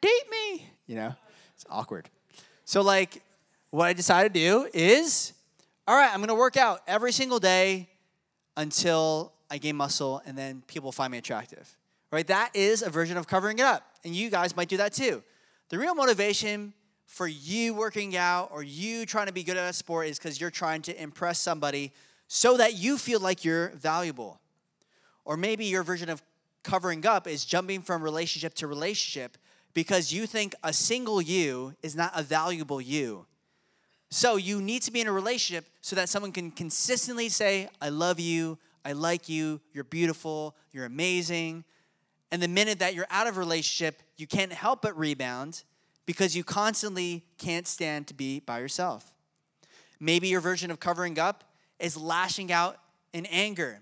Date 0.00 0.10
me, 0.30 0.68
you 0.86 0.94
know. 0.94 1.14
It's 1.54 1.64
awkward. 1.68 2.08
So 2.64 2.82
like 2.82 3.22
what 3.70 3.86
I 3.86 3.92
decided 3.92 4.34
to 4.34 4.40
do 4.40 4.68
is 4.72 5.32
all 5.88 5.96
right, 5.96 6.12
I'm 6.12 6.24
to 6.26 6.34
work 6.34 6.56
out 6.56 6.82
every 6.88 7.12
single 7.12 7.38
day 7.38 7.88
until 8.56 9.32
I 9.50 9.58
gain 9.58 9.76
muscle 9.76 10.20
and 10.26 10.36
then 10.36 10.62
people 10.66 10.90
find 10.90 11.12
me 11.12 11.18
attractive. 11.18 11.76
Right? 12.16 12.26
That 12.28 12.56
is 12.56 12.80
a 12.80 12.88
version 12.88 13.18
of 13.18 13.26
covering 13.26 13.58
it 13.58 13.66
up. 13.66 13.82
And 14.02 14.16
you 14.16 14.30
guys 14.30 14.56
might 14.56 14.70
do 14.70 14.78
that 14.78 14.94
too. 14.94 15.22
The 15.68 15.78
real 15.78 15.94
motivation 15.94 16.72
for 17.04 17.28
you 17.28 17.74
working 17.74 18.16
out 18.16 18.48
or 18.54 18.62
you 18.62 19.04
trying 19.04 19.26
to 19.26 19.34
be 19.34 19.42
good 19.42 19.58
at 19.58 19.68
a 19.68 19.72
sport 19.74 20.06
is 20.06 20.18
because 20.18 20.40
you're 20.40 20.50
trying 20.50 20.80
to 20.80 20.98
impress 20.98 21.38
somebody 21.38 21.92
so 22.26 22.56
that 22.56 22.72
you 22.72 22.96
feel 22.96 23.20
like 23.20 23.44
you're 23.44 23.68
valuable. 23.72 24.40
Or 25.26 25.36
maybe 25.36 25.66
your 25.66 25.82
version 25.82 26.08
of 26.08 26.22
covering 26.62 27.04
up 27.04 27.26
is 27.26 27.44
jumping 27.44 27.82
from 27.82 28.02
relationship 28.02 28.54
to 28.54 28.66
relationship 28.66 29.36
because 29.74 30.10
you 30.10 30.26
think 30.26 30.54
a 30.64 30.72
single 30.72 31.20
you 31.20 31.74
is 31.82 31.94
not 31.94 32.12
a 32.18 32.22
valuable 32.22 32.80
you. 32.80 33.26
So 34.08 34.36
you 34.36 34.62
need 34.62 34.80
to 34.84 34.90
be 34.90 35.02
in 35.02 35.06
a 35.06 35.12
relationship 35.12 35.66
so 35.82 35.94
that 35.96 36.08
someone 36.08 36.32
can 36.32 36.50
consistently 36.50 37.28
say, 37.28 37.68
I 37.78 37.90
love 37.90 38.18
you, 38.18 38.56
I 38.86 38.92
like 38.92 39.28
you, 39.28 39.60
you're 39.74 39.84
beautiful, 39.84 40.56
you're 40.72 40.86
amazing. 40.86 41.64
And 42.30 42.42
the 42.42 42.48
minute 42.48 42.78
that 42.80 42.94
you're 42.94 43.06
out 43.10 43.26
of 43.26 43.36
relationship, 43.36 44.02
you 44.16 44.26
can't 44.26 44.52
help 44.52 44.82
but 44.82 44.96
rebound 44.98 45.62
because 46.06 46.36
you 46.36 46.44
constantly 46.44 47.24
can't 47.38 47.66
stand 47.66 48.06
to 48.08 48.14
be 48.14 48.40
by 48.40 48.58
yourself. 48.58 49.14
Maybe 50.00 50.28
your 50.28 50.40
version 50.40 50.70
of 50.70 50.80
covering 50.80 51.18
up 51.18 51.44
is 51.78 51.96
lashing 51.96 52.52
out 52.52 52.78
in 53.12 53.26
anger. 53.26 53.80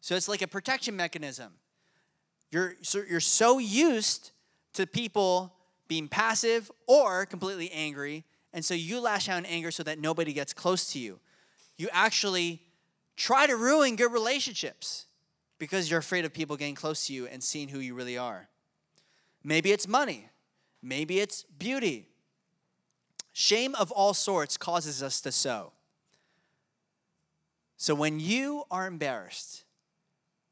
So 0.00 0.14
it's 0.14 0.28
like 0.28 0.42
a 0.42 0.46
protection 0.46 0.96
mechanism. 0.96 1.52
You're 2.50 2.74
so, 2.82 3.02
you're 3.08 3.20
so 3.20 3.58
used 3.58 4.30
to 4.74 4.86
people 4.86 5.52
being 5.88 6.08
passive 6.08 6.70
or 6.86 7.26
completely 7.26 7.70
angry 7.72 8.24
and 8.54 8.64
so 8.64 8.72
you 8.72 9.00
lash 9.00 9.28
out 9.28 9.38
in 9.38 9.46
anger 9.46 9.72
so 9.72 9.82
that 9.82 9.98
nobody 9.98 10.32
gets 10.32 10.54
close 10.54 10.92
to 10.92 10.98
you. 11.00 11.18
You 11.76 11.88
actually 11.92 12.62
try 13.16 13.48
to 13.48 13.56
ruin 13.56 13.96
good 13.96 14.12
relationships 14.12 15.06
because 15.58 15.90
you're 15.90 16.00
afraid 16.00 16.24
of 16.24 16.32
people 16.32 16.56
getting 16.56 16.74
close 16.74 17.06
to 17.06 17.12
you 17.12 17.26
and 17.26 17.42
seeing 17.42 17.68
who 17.68 17.78
you 17.78 17.94
really 17.94 18.18
are. 18.18 18.48
Maybe 19.42 19.72
it's 19.72 19.86
money, 19.86 20.28
maybe 20.82 21.20
it's 21.20 21.44
beauty. 21.58 22.08
Shame 23.32 23.74
of 23.74 23.90
all 23.90 24.14
sorts 24.14 24.56
causes 24.56 25.02
us 25.02 25.20
to 25.22 25.32
sew. 25.32 25.72
So 27.76 27.94
when 27.94 28.20
you 28.20 28.64
are 28.70 28.86
embarrassed, 28.86 29.64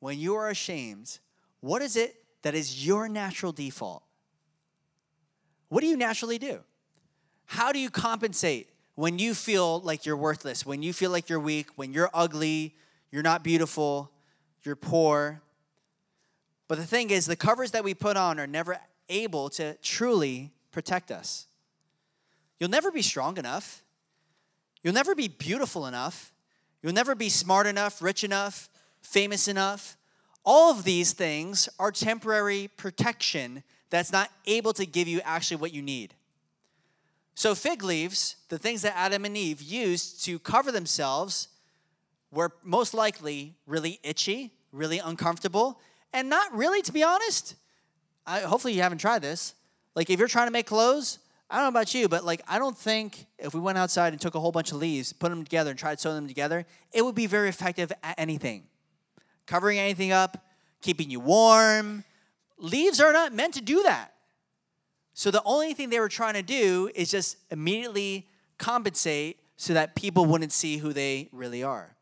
when 0.00 0.18
you 0.18 0.34
are 0.34 0.50
ashamed, 0.50 1.20
what 1.60 1.80
is 1.80 1.96
it 1.96 2.16
that 2.42 2.54
is 2.54 2.84
your 2.84 3.08
natural 3.08 3.52
default? 3.52 4.02
What 5.68 5.80
do 5.80 5.86
you 5.86 5.96
naturally 5.96 6.38
do? 6.38 6.60
How 7.46 7.72
do 7.72 7.78
you 7.78 7.88
compensate 7.88 8.68
when 8.94 9.18
you 9.18 9.32
feel 9.32 9.80
like 9.80 10.04
you're 10.04 10.16
worthless, 10.16 10.66
when 10.66 10.82
you 10.82 10.92
feel 10.92 11.10
like 11.10 11.28
you're 11.28 11.40
weak, 11.40 11.68
when 11.76 11.92
you're 11.92 12.10
ugly, 12.12 12.74
you're 13.10 13.22
not 13.22 13.42
beautiful, 13.42 14.10
you're 14.66 14.76
poor? 14.76 15.42
But 16.68 16.78
the 16.78 16.86
thing 16.86 17.10
is, 17.10 17.26
the 17.26 17.36
covers 17.36 17.72
that 17.72 17.84
we 17.84 17.94
put 17.94 18.16
on 18.16 18.40
are 18.40 18.46
never 18.46 18.78
able 19.08 19.50
to 19.50 19.74
truly 19.82 20.52
protect 20.70 21.10
us. 21.10 21.46
You'll 22.58 22.70
never 22.70 22.90
be 22.90 23.02
strong 23.02 23.36
enough. 23.36 23.82
You'll 24.82 24.94
never 24.94 25.14
be 25.14 25.28
beautiful 25.28 25.86
enough. 25.86 26.32
You'll 26.82 26.92
never 26.92 27.14
be 27.14 27.28
smart 27.28 27.66
enough, 27.66 28.02
rich 28.02 28.24
enough, 28.24 28.68
famous 29.02 29.48
enough. 29.48 29.96
All 30.44 30.70
of 30.70 30.84
these 30.84 31.12
things 31.12 31.68
are 31.78 31.92
temporary 31.92 32.68
protection 32.76 33.62
that's 33.90 34.10
not 34.10 34.30
able 34.46 34.72
to 34.72 34.86
give 34.86 35.06
you 35.06 35.20
actually 35.24 35.58
what 35.58 35.72
you 35.72 35.82
need. 35.82 36.14
So, 37.34 37.54
fig 37.54 37.82
leaves, 37.82 38.36
the 38.48 38.58
things 38.58 38.82
that 38.82 38.96
Adam 38.96 39.24
and 39.24 39.36
Eve 39.36 39.62
used 39.62 40.24
to 40.24 40.38
cover 40.38 40.72
themselves, 40.72 41.48
were 42.32 42.52
most 42.64 42.94
likely 42.94 43.54
really 43.66 44.00
itchy, 44.02 44.52
really 44.72 44.98
uncomfortable, 44.98 45.80
and 46.12 46.28
not 46.28 46.52
really, 46.54 46.82
to 46.82 46.92
be 46.92 47.04
honest. 47.04 47.54
I, 48.26 48.40
hopefully, 48.40 48.72
you 48.72 48.82
haven't 48.82 48.98
tried 48.98 49.22
this. 49.22 49.54
Like, 49.94 50.10
if 50.10 50.18
you're 50.18 50.28
trying 50.28 50.46
to 50.46 50.52
make 50.52 50.66
clothes, 50.66 51.18
I 51.50 51.56
don't 51.56 51.64
know 51.64 51.68
about 51.68 51.94
you, 51.94 52.08
but 52.08 52.24
like, 52.24 52.40
I 52.48 52.58
don't 52.58 52.76
think 52.76 53.26
if 53.38 53.52
we 53.52 53.60
went 53.60 53.76
outside 53.76 54.14
and 54.14 54.20
took 54.20 54.34
a 54.34 54.40
whole 54.40 54.52
bunch 54.52 54.72
of 54.72 54.78
leaves, 54.78 55.12
put 55.12 55.28
them 55.28 55.44
together, 55.44 55.70
and 55.70 55.78
tried 55.78 56.00
sewing 56.00 56.16
them 56.16 56.26
together, 56.26 56.64
it 56.92 57.04
would 57.04 57.14
be 57.14 57.26
very 57.26 57.50
effective 57.50 57.92
at 58.02 58.18
anything. 58.18 58.64
Covering 59.46 59.78
anything 59.78 60.12
up, 60.12 60.46
keeping 60.80 61.10
you 61.10 61.20
warm. 61.20 62.04
Leaves 62.56 63.00
are 63.00 63.12
not 63.12 63.34
meant 63.34 63.52
to 63.54 63.60
do 63.60 63.82
that. 63.82 64.14
So 65.12 65.30
the 65.30 65.42
only 65.44 65.74
thing 65.74 65.90
they 65.90 66.00
were 66.00 66.08
trying 66.08 66.34
to 66.34 66.42
do 66.42 66.90
is 66.94 67.10
just 67.10 67.36
immediately 67.50 68.28
compensate 68.56 69.40
so 69.56 69.74
that 69.74 69.94
people 69.94 70.24
wouldn't 70.24 70.52
see 70.52 70.78
who 70.78 70.94
they 70.94 71.28
really 71.32 71.62
are. 71.62 71.94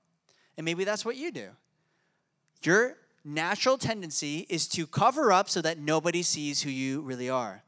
And 0.60 0.64
maybe 0.66 0.84
that's 0.84 1.06
what 1.06 1.16
you 1.16 1.30
do. 1.30 1.48
Your 2.64 2.98
natural 3.24 3.78
tendency 3.78 4.44
is 4.50 4.68
to 4.68 4.86
cover 4.86 5.32
up 5.32 5.48
so 5.48 5.62
that 5.62 5.78
nobody 5.78 6.22
sees 6.22 6.60
who 6.60 6.68
you 6.68 7.00
really 7.00 7.30
are. 7.30 7.62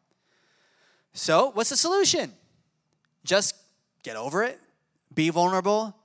So, 1.14 1.52
what's 1.54 1.70
the 1.70 1.76
solution? 1.78 2.34
Just 3.24 3.54
get 4.02 4.16
over 4.16 4.42
it, 4.42 4.60
be 5.14 5.30
vulnerable. 5.30 5.96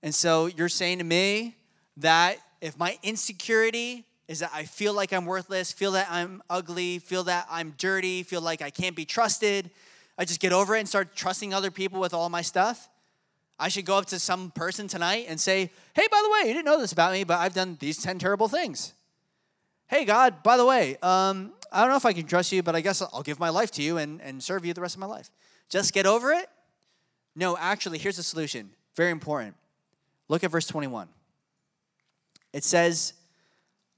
And 0.00 0.14
so, 0.14 0.46
you're 0.46 0.68
saying 0.68 0.98
to 0.98 1.04
me 1.04 1.56
that 1.96 2.36
if 2.60 2.78
my 2.78 2.96
insecurity 3.02 4.04
is 4.28 4.38
that 4.38 4.52
I 4.54 4.62
feel 4.62 4.94
like 4.94 5.12
I'm 5.12 5.26
worthless, 5.26 5.72
feel 5.72 5.90
that 5.90 6.06
I'm 6.08 6.40
ugly, 6.48 7.00
feel 7.00 7.24
that 7.24 7.48
I'm 7.50 7.74
dirty, 7.78 8.22
feel 8.22 8.42
like 8.42 8.62
I 8.62 8.70
can't 8.70 8.94
be 8.94 9.04
trusted. 9.04 9.70
I 10.16 10.24
just 10.24 10.38
get 10.38 10.52
over 10.52 10.76
it 10.76 10.78
and 10.78 10.88
start 10.88 11.16
trusting 11.16 11.52
other 11.52 11.72
people 11.72 11.98
with 11.98 12.14
all 12.14 12.28
my 12.28 12.42
stuff. 12.42 12.88
I 13.58 13.68
should 13.68 13.84
go 13.84 13.98
up 13.98 14.06
to 14.06 14.18
some 14.18 14.50
person 14.52 14.86
tonight 14.86 15.26
and 15.28 15.40
say, 15.40 15.70
hey, 15.94 16.06
by 16.10 16.22
the 16.22 16.30
way, 16.30 16.48
you 16.48 16.54
didn't 16.54 16.66
know 16.66 16.80
this 16.80 16.92
about 16.92 17.12
me, 17.12 17.24
but 17.24 17.38
I've 17.38 17.54
done 17.54 17.76
these 17.80 17.98
10 17.98 18.18
terrible 18.18 18.48
things. 18.48 18.94
Hey, 19.88 20.04
God, 20.04 20.42
by 20.42 20.56
the 20.56 20.64
way, 20.64 20.96
um, 21.02 21.52
I 21.72 21.80
don't 21.80 21.90
know 21.90 21.96
if 21.96 22.06
I 22.06 22.12
can 22.12 22.26
trust 22.26 22.52
you, 22.52 22.62
but 22.62 22.76
I 22.76 22.80
guess 22.80 23.02
I'll 23.02 23.22
give 23.22 23.40
my 23.40 23.48
life 23.48 23.70
to 23.72 23.82
you 23.82 23.98
and, 23.98 24.20
and 24.22 24.42
serve 24.42 24.64
you 24.64 24.74
the 24.74 24.80
rest 24.80 24.94
of 24.94 25.00
my 25.00 25.06
life. 25.06 25.30
Just 25.68 25.92
get 25.92 26.06
over 26.06 26.32
it? 26.32 26.48
No, 27.34 27.56
actually, 27.56 27.98
here's 27.98 28.16
the 28.16 28.22
solution. 28.22 28.70
Very 28.94 29.10
important. 29.10 29.56
Look 30.28 30.44
at 30.44 30.50
verse 30.50 30.66
21. 30.66 31.08
It 32.52 32.64
says, 32.64 33.14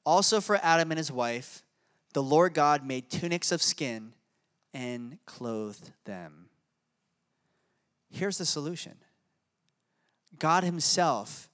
also, 0.04 0.40
for 0.40 0.58
Adam 0.62 0.90
and 0.90 0.98
his 0.98 1.12
wife, 1.12 1.62
the 2.14 2.22
Lord 2.22 2.54
God 2.54 2.86
made 2.86 3.10
tunics 3.10 3.52
of 3.52 3.62
skin 3.62 4.12
and 4.72 5.18
clothed 5.26 5.92
them. 6.04 6.46
Here's 8.10 8.38
the 8.38 8.46
solution 8.46 8.94
God 10.38 10.64
Himself 10.64 11.48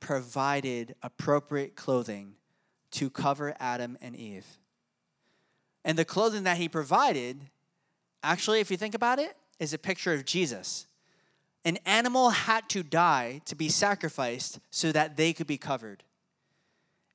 provided 0.00 0.94
appropriate 1.02 1.76
clothing 1.76 2.34
to 2.92 3.10
cover 3.10 3.54
Adam 3.58 3.98
and 4.00 4.16
Eve. 4.16 4.46
And 5.84 5.98
the 5.98 6.04
clothing 6.04 6.44
that 6.44 6.56
He 6.56 6.68
provided 6.68 7.40
actually, 8.22 8.60
if 8.60 8.70
you 8.70 8.76
think 8.76 8.94
about 8.94 9.18
it, 9.18 9.36
is 9.58 9.72
a 9.72 9.78
picture 9.78 10.12
of 10.12 10.24
Jesus. 10.24 10.86
An 11.64 11.78
animal 11.84 12.30
had 12.30 12.68
to 12.70 12.82
die 12.82 13.40
to 13.44 13.54
be 13.54 13.68
sacrificed 13.68 14.60
so 14.70 14.92
that 14.92 15.16
they 15.16 15.32
could 15.32 15.46
be 15.46 15.58
covered. 15.58 16.04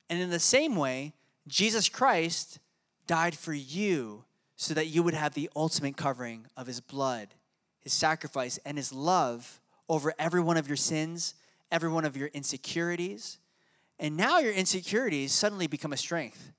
And 0.10 0.22
in 0.22 0.30
the 0.30 0.40
same 0.40 0.76
way, 0.76 1.14
Jesus 1.48 1.90
Christ 1.90 2.60
died 3.08 3.36
for 3.36 3.54
you 3.54 4.26
so 4.56 4.74
that 4.74 4.88
you 4.88 5.04
would 5.04 5.14
have 5.14 5.34
the 5.34 5.50
ultimate 5.56 5.98
covering 5.98 6.46
of 6.56 6.68
his 6.68 6.80
blood, 6.80 7.30
his 7.82 7.94
sacrifice, 7.94 8.60
and 8.66 8.78
his 8.78 8.94
love 8.94 9.60
over 9.90 10.14
every 10.18 10.42
one 10.42 10.58
of 10.58 10.68
your 10.68 10.78
sins, 10.78 11.36
every 11.72 11.90
one 11.90 12.06
of 12.06 12.16
your 12.18 12.28
insecurities. 12.28 13.38
And 14.00 14.18
now 14.18 14.40
your 14.40 14.54
insecurities 14.54 15.32
suddenly 15.32 15.68
become 15.68 15.94
a 15.94 15.98
strength. 15.98 16.52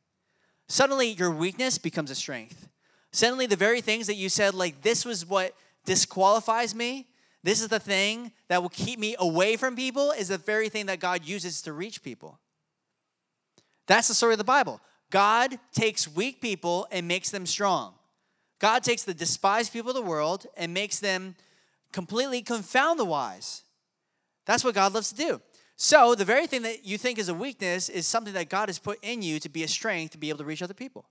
Suddenly 0.69 1.09
your 1.09 1.31
weakness 1.31 1.79
becomes 1.79 2.11
a 2.11 2.15
strength. 2.15 2.69
Suddenly 3.13 3.47
the 3.47 3.57
very 3.57 3.81
things 3.81 4.07
that 4.07 4.15
you 4.15 4.29
said, 4.29 4.55
like, 4.55 4.83
this 4.83 5.05
was 5.05 5.27
what 5.27 5.55
disqualifies 5.85 6.75
me, 6.75 7.07
this 7.43 7.61
is 7.61 7.69
the 7.69 7.79
thing 7.79 8.33
that 8.49 8.63
will 8.63 8.71
keep 8.71 8.99
me 8.99 9.15
away 9.19 9.57
from 9.57 9.77
people, 9.77 10.13
is 10.13 10.29
the 10.29 10.39
very 10.39 10.71
thing 10.71 10.87
that 10.87 10.99
God 10.99 11.25
uses 11.25 11.61
to 11.63 11.75
reach 11.75 12.03
people. 12.03 12.41
That's 13.87 14.09
the 14.09 14.15
story 14.15 14.33
of 14.33 14.39
the 14.39 14.45
Bible. 14.45 14.81
God 15.11 15.59
takes 15.73 16.09
weak 16.09 16.41
people 16.41 16.89
and 16.91 17.07
makes 17.07 17.31
them 17.31 17.45
strong. 17.45 17.95
God 18.59 18.83
takes 18.83 19.03
the 19.05 19.13
despised 19.13 19.73
people 19.73 19.91
of 19.91 19.97
the 19.97 20.03
world 20.03 20.47
and 20.57 20.73
makes 20.73 20.99
them 21.01 21.37
completely 21.95 22.43
confound 22.43 22.99
the 22.99 23.05
wise. 23.05 23.63
That's 24.45 24.65
what 24.65 24.75
God 24.75 24.93
loves 24.93 25.11
to 25.11 25.15
do. 25.15 25.41
So, 25.77 26.15
the 26.15 26.25
very 26.25 26.47
thing 26.47 26.63
that 26.63 26.85
you 26.85 26.99
think 26.99 27.19
is 27.19 27.29
a 27.29 27.35
weakness 27.35 27.89
is 27.89 28.07
something 28.07 28.35
that 28.35 28.49
God 28.49 28.69
has 28.69 28.79
put 28.79 28.99
in 29.03 29.23
you 29.23 29.41
to 29.41 29.49
be 29.49 29.63
a 29.63 29.69
strength 29.69 30.13
to 30.13 30.19
be 30.19 30.29
able 30.29 30.39
to 30.39 30.45
reach 30.45 30.63
other 30.63 30.75
people, 30.75 31.07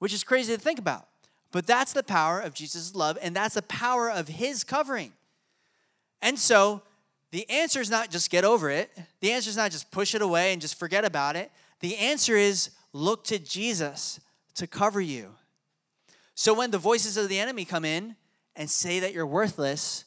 which 0.00 0.12
is 0.12 0.22
crazy 0.22 0.54
to 0.54 0.60
think 0.60 0.78
about. 0.78 1.08
But 1.52 1.66
that's 1.66 1.92
the 1.92 2.02
power 2.02 2.40
of 2.40 2.54
Jesus' 2.54 2.94
love, 2.94 3.18
and 3.22 3.34
that's 3.34 3.54
the 3.54 3.62
power 3.62 4.10
of 4.10 4.28
his 4.28 4.64
covering. 4.64 5.12
And 6.20 6.38
so 6.38 6.82
the 7.30 7.48
answer 7.48 7.80
is 7.80 7.90
not 7.90 8.10
just 8.10 8.30
get 8.30 8.44
over 8.44 8.68
it, 8.68 8.90
the 9.20 9.32
answer 9.32 9.48
is 9.48 9.56
not 9.56 9.70
just 9.70 9.90
push 9.90 10.14
it 10.14 10.22
away 10.22 10.52
and 10.52 10.60
just 10.60 10.78
forget 10.78 11.04
about 11.04 11.36
it. 11.36 11.50
The 11.80 11.96
answer 11.96 12.36
is 12.36 12.70
look 12.92 13.24
to 13.24 13.38
Jesus 13.38 14.20
to 14.56 14.66
cover 14.66 15.00
you. 15.00 15.34
So 16.34 16.52
when 16.52 16.70
the 16.70 16.78
voices 16.78 17.16
of 17.16 17.28
the 17.28 17.38
enemy 17.38 17.64
come 17.64 17.84
in 17.84 18.16
and 18.56 18.68
say 18.68 19.00
that 19.00 19.12
you're 19.12 19.26
worthless, 19.26 20.04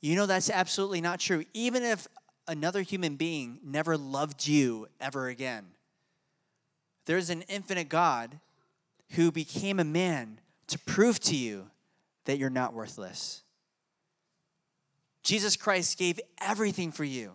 you 0.00 0.16
know 0.16 0.26
that's 0.26 0.50
absolutely 0.50 1.00
not 1.00 1.20
true. 1.20 1.44
Even 1.54 1.82
if 1.82 2.06
another 2.46 2.82
human 2.82 3.16
being 3.16 3.58
never 3.64 3.96
loved 3.96 4.46
you 4.46 4.88
ever 5.00 5.28
again, 5.28 5.66
there's 7.06 7.30
an 7.30 7.42
infinite 7.42 7.88
God 7.88 8.38
who 9.10 9.30
became 9.30 9.78
a 9.78 9.84
man 9.84 10.40
to 10.68 10.78
prove 10.78 11.20
to 11.20 11.36
you 11.36 11.70
that 12.24 12.38
you're 12.38 12.50
not 12.50 12.72
worthless. 12.72 13.42
Jesus 15.22 15.56
Christ 15.56 15.98
gave 15.98 16.20
everything 16.40 16.92
for 16.92 17.04
you. 17.04 17.32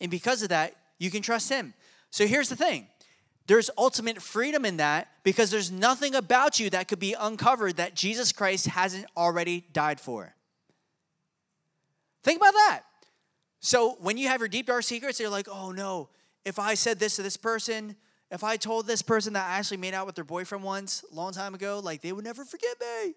And 0.00 0.10
because 0.10 0.42
of 0.42 0.50
that, 0.50 0.74
you 0.98 1.10
can 1.10 1.22
trust 1.22 1.48
him. 1.48 1.74
So 2.10 2.26
here's 2.26 2.48
the 2.48 2.56
thing 2.56 2.88
there's 3.48 3.70
ultimate 3.78 4.20
freedom 4.20 4.66
in 4.66 4.76
that 4.76 5.08
because 5.24 5.50
there's 5.50 5.72
nothing 5.72 6.14
about 6.14 6.60
you 6.60 6.68
that 6.70 6.86
could 6.86 6.98
be 6.98 7.14
uncovered 7.18 7.78
that 7.78 7.94
Jesus 7.94 8.30
Christ 8.30 8.66
hasn't 8.66 9.06
already 9.16 9.64
died 9.72 9.98
for. 9.98 10.34
Think 12.22 12.40
about 12.40 12.52
that. 12.52 12.82
So 13.60 13.96
when 14.00 14.18
you 14.18 14.28
have 14.28 14.40
your 14.40 14.48
deep 14.48 14.66
dark 14.66 14.84
secrets, 14.84 15.18
you're 15.18 15.30
like, 15.30 15.48
oh 15.50 15.72
no, 15.72 16.10
if 16.44 16.58
I 16.58 16.74
said 16.74 16.98
this 16.98 17.16
to 17.16 17.22
this 17.22 17.38
person, 17.38 17.96
if 18.30 18.44
I 18.44 18.58
told 18.58 18.86
this 18.86 19.00
person 19.00 19.32
that 19.32 19.48
I 19.48 19.56
actually 19.56 19.78
made 19.78 19.94
out 19.94 20.04
with 20.04 20.14
their 20.14 20.24
boyfriend 20.24 20.62
once 20.62 21.02
a 21.10 21.14
long 21.14 21.32
time 21.32 21.54
ago, 21.54 21.80
like 21.82 22.02
they 22.02 22.12
would 22.12 22.24
never 22.24 22.44
forgive 22.44 22.74
me. 22.78 23.14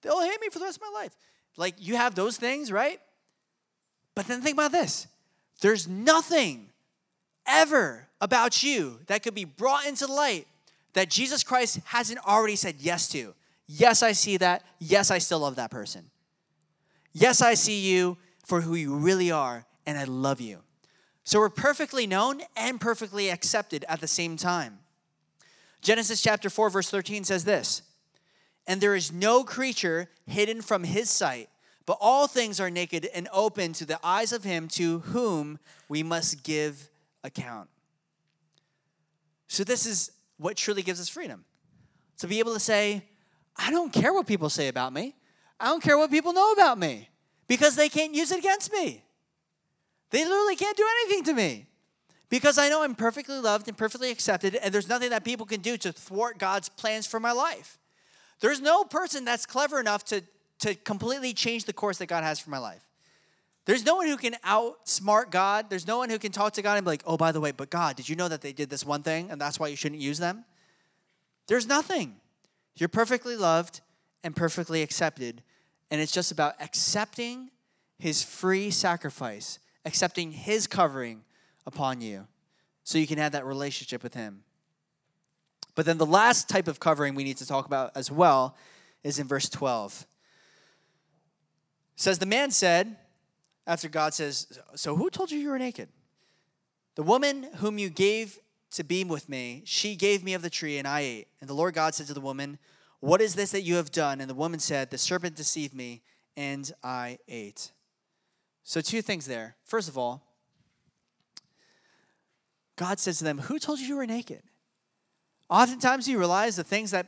They'll 0.00 0.22
hate 0.22 0.40
me 0.40 0.48
for 0.48 0.58
the 0.58 0.64
rest 0.64 0.78
of 0.78 0.90
my 0.90 1.00
life. 1.00 1.14
Like 1.58 1.74
you 1.78 1.96
have 1.96 2.14
those 2.14 2.38
things, 2.38 2.72
right? 2.72 2.98
But 4.14 4.26
then 4.26 4.40
think 4.40 4.54
about 4.54 4.72
this 4.72 5.06
there's 5.60 5.86
nothing 5.86 6.70
ever 7.50 8.06
about 8.20 8.62
you 8.62 9.00
that 9.06 9.22
could 9.22 9.34
be 9.34 9.44
brought 9.44 9.86
into 9.86 10.06
light 10.06 10.46
that 10.92 11.10
Jesus 11.10 11.42
Christ 11.42 11.80
hasn't 11.84 12.18
already 12.26 12.56
said 12.56 12.76
yes 12.78 13.08
to. 13.08 13.34
Yes, 13.66 14.02
I 14.02 14.12
see 14.12 14.36
that. 14.38 14.64
Yes, 14.78 15.10
I 15.10 15.18
still 15.18 15.40
love 15.40 15.56
that 15.56 15.70
person. 15.70 16.10
Yes, 17.12 17.40
I 17.40 17.54
see 17.54 17.80
you 17.80 18.16
for 18.44 18.60
who 18.60 18.74
you 18.74 18.94
really 18.94 19.30
are, 19.30 19.64
and 19.86 19.98
I 19.98 20.04
love 20.04 20.40
you. 20.40 20.60
So 21.24 21.38
we're 21.38 21.48
perfectly 21.50 22.06
known 22.06 22.42
and 22.56 22.80
perfectly 22.80 23.30
accepted 23.30 23.84
at 23.88 24.00
the 24.00 24.08
same 24.08 24.36
time. 24.36 24.78
Genesis 25.82 26.20
chapter 26.20 26.50
4, 26.50 26.70
verse 26.70 26.90
13 26.90 27.24
says 27.24 27.44
this 27.44 27.82
And 28.66 28.80
there 28.80 28.94
is 28.94 29.12
no 29.12 29.44
creature 29.44 30.08
hidden 30.26 30.62
from 30.62 30.84
his 30.84 31.08
sight, 31.08 31.48
but 31.86 31.98
all 32.00 32.26
things 32.26 32.60
are 32.60 32.70
naked 32.70 33.08
and 33.14 33.28
open 33.32 33.72
to 33.74 33.86
the 33.86 34.00
eyes 34.02 34.32
of 34.32 34.44
him 34.44 34.68
to 34.68 35.00
whom 35.00 35.58
we 35.88 36.02
must 36.02 36.42
give 36.42 36.89
account. 37.24 37.68
So, 39.48 39.64
this 39.64 39.86
is 39.86 40.12
what 40.36 40.56
truly 40.56 40.82
gives 40.82 41.00
us 41.00 41.08
freedom 41.08 41.44
to 42.18 42.26
be 42.28 42.38
able 42.38 42.54
to 42.54 42.60
say, 42.60 43.02
I 43.56 43.70
don't 43.70 43.92
care 43.92 44.12
what 44.12 44.26
people 44.26 44.48
say 44.48 44.68
about 44.68 44.92
me, 44.92 45.16
I 45.58 45.66
don't 45.66 45.82
care 45.82 45.98
what 45.98 46.10
people 46.10 46.32
know 46.32 46.52
about 46.52 46.78
me 46.78 47.08
because 47.48 47.76
they 47.76 47.88
can't 47.88 48.14
use 48.14 48.30
it 48.30 48.38
against 48.38 48.72
me. 48.72 49.02
They 50.10 50.24
literally 50.24 50.56
can't 50.56 50.76
do 50.76 50.86
anything 51.02 51.24
to 51.24 51.34
me 51.34 51.66
because 52.28 52.58
I 52.58 52.68
know 52.68 52.82
I'm 52.82 52.94
perfectly 52.94 53.38
loved 53.38 53.68
and 53.68 53.76
perfectly 53.76 54.10
accepted, 54.10 54.54
and 54.54 54.72
there's 54.72 54.88
nothing 54.88 55.10
that 55.10 55.24
people 55.24 55.46
can 55.46 55.60
do 55.60 55.76
to 55.78 55.92
thwart 55.92 56.38
God's 56.38 56.68
plans 56.68 57.06
for 57.06 57.20
my 57.20 57.32
life. 57.32 57.78
There's 58.40 58.60
no 58.60 58.84
person 58.84 59.24
that's 59.24 59.46
clever 59.46 59.80
enough 59.80 60.04
to, 60.06 60.22
to 60.60 60.74
completely 60.74 61.34
change 61.34 61.64
the 61.64 61.72
course 61.72 61.98
that 61.98 62.06
God 62.06 62.24
has 62.24 62.38
for 62.40 62.50
my 62.50 62.58
life. 62.58 62.86
There's 63.70 63.84
no 63.84 63.94
one 63.94 64.08
who 64.08 64.16
can 64.16 64.34
outsmart 64.44 65.30
God. 65.30 65.70
There's 65.70 65.86
no 65.86 65.98
one 65.98 66.10
who 66.10 66.18
can 66.18 66.32
talk 66.32 66.54
to 66.54 66.62
God 66.62 66.76
and 66.76 66.84
be 66.84 66.90
like, 66.90 67.02
oh, 67.06 67.16
by 67.16 67.30
the 67.30 67.40
way, 67.40 67.52
but 67.52 67.70
God, 67.70 67.96
did 67.96 68.08
you 68.08 68.16
know 68.16 68.28
that 68.28 68.40
they 68.40 68.52
did 68.52 68.68
this 68.68 68.84
one 68.84 69.02
thing 69.02 69.30
and 69.30 69.40
that's 69.40 69.60
why 69.60 69.68
you 69.68 69.76
shouldn't 69.76 70.00
use 70.00 70.18
them? 70.18 70.44
There's 71.46 71.66
nothing. 71.66 72.16
You're 72.76 72.88
perfectly 72.88 73.36
loved 73.36 73.80
and 74.24 74.34
perfectly 74.34 74.82
accepted. 74.82 75.42
And 75.90 76.00
it's 76.00 76.12
just 76.12 76.32
about 76.32 76.54
accepting 76.60 77.50
his 77.98 78.22
free 78.22 78.70
sacrifice 78.70 79.58
accepting 79.84 80.32
His 80.32 80.66
covering 80.66 81.22
upon 81.66 82.00
you 82.00 82.26
so 82.84 82.98
you 82.98 83.06
can 83.06 83.18
have 83.18 83.32
that 83.32 83.46
relationship 83.46 84.02
with 84.02 84.14
Him. 84.14 84.42
But 85.74 85.86
then 85.86 85.98
the 85.98 86.06
last 86.06 86.48
type 86.48 86.68
of 86.68 86.80
covering 86.80 87.14
we 87.14 87.24
need 87.24 87.38
to 87.38 87.46
talk 87.46 87.66
about 87.66 87.92
as 87.94 88.10
well 88.10 88.56
is 89.02 89.18
in 89.18 89.26
verse 89.26 89.48
12. 89.48 90.06
It 91.94 92.00
says, 92.00 92.18
The 92.18 92.26
man 92.26 92.50
said, 92.50 92.96
after 93.66 93.88
God 93.88 94.14
says, 94.14 94.58
So 94.74 94.96
who 94.96 95.10
told 95.10 95.30
you 95.30 95.38
you 95.38 95.50
were 95.50 95.58
naked? 95.58 95.88
The 96.96 97.02
woman 97.02 97.48
whom 97.56 97.78
you 97.78 97.88
gave 97.90 98.38
to 98.72 98.84
be 98.84 99.04
with 99.04 99.28
me, 99.28 99.62
she 99.64 99.96
gave 99.96 100.22
me 100.22 100.34
of 100.34 100.42
the 100.42 100.50
tree, 100.50 100.78
and 100.78 100.86
I 100.86 101.00
ate. 101.00 101.28
And 101.40 101.48
the 101.48 101.54
Lord 101.54 101.74
God 101.74 101.94
said 101.94 102.06
to 102.06 102.14
the 102.14 102.20
woman, 102.20 102.58
What 103.00 103.20
is 103.20 103.34
this 103.34 103.52
that 103.52 103.62
you 103.62 103.76
have 103.76 103.90
done? 103.90 104.20
And 104.20 104.30
the 104.30 104.34
woman 104.34 104.60
said, 104.60 104.90
The 104.90 104.98
serpent 104.98 105.36
deceived 105.36 105.74
me, 105.74 106.02
and 106.36 106.70
I 106.82 107.18
ate. 107.28 107.72
So, 108.62 108.80
two 108.80 109.02
things 109.02 109.26
there. 109.26 109.56
First 109.64 109.88
of 109.88 109.98
all, 109.98 110.22
God 112.76 112.98
says 112.98 113.18
to 113.18 113.24
them, 113.24 113.38
Who 113.38 113.58
told 113.58 113.80
you 113.80 113.86
you 113.86 113.96
were 113.96 114.06
naked? 114.06 114.42
Oftentimes, 115.48 116.08
you 116.08 116.18
realize 116.18 116.56
the 116.56 116.64
things 116.64 116.92
that 116.92 117.06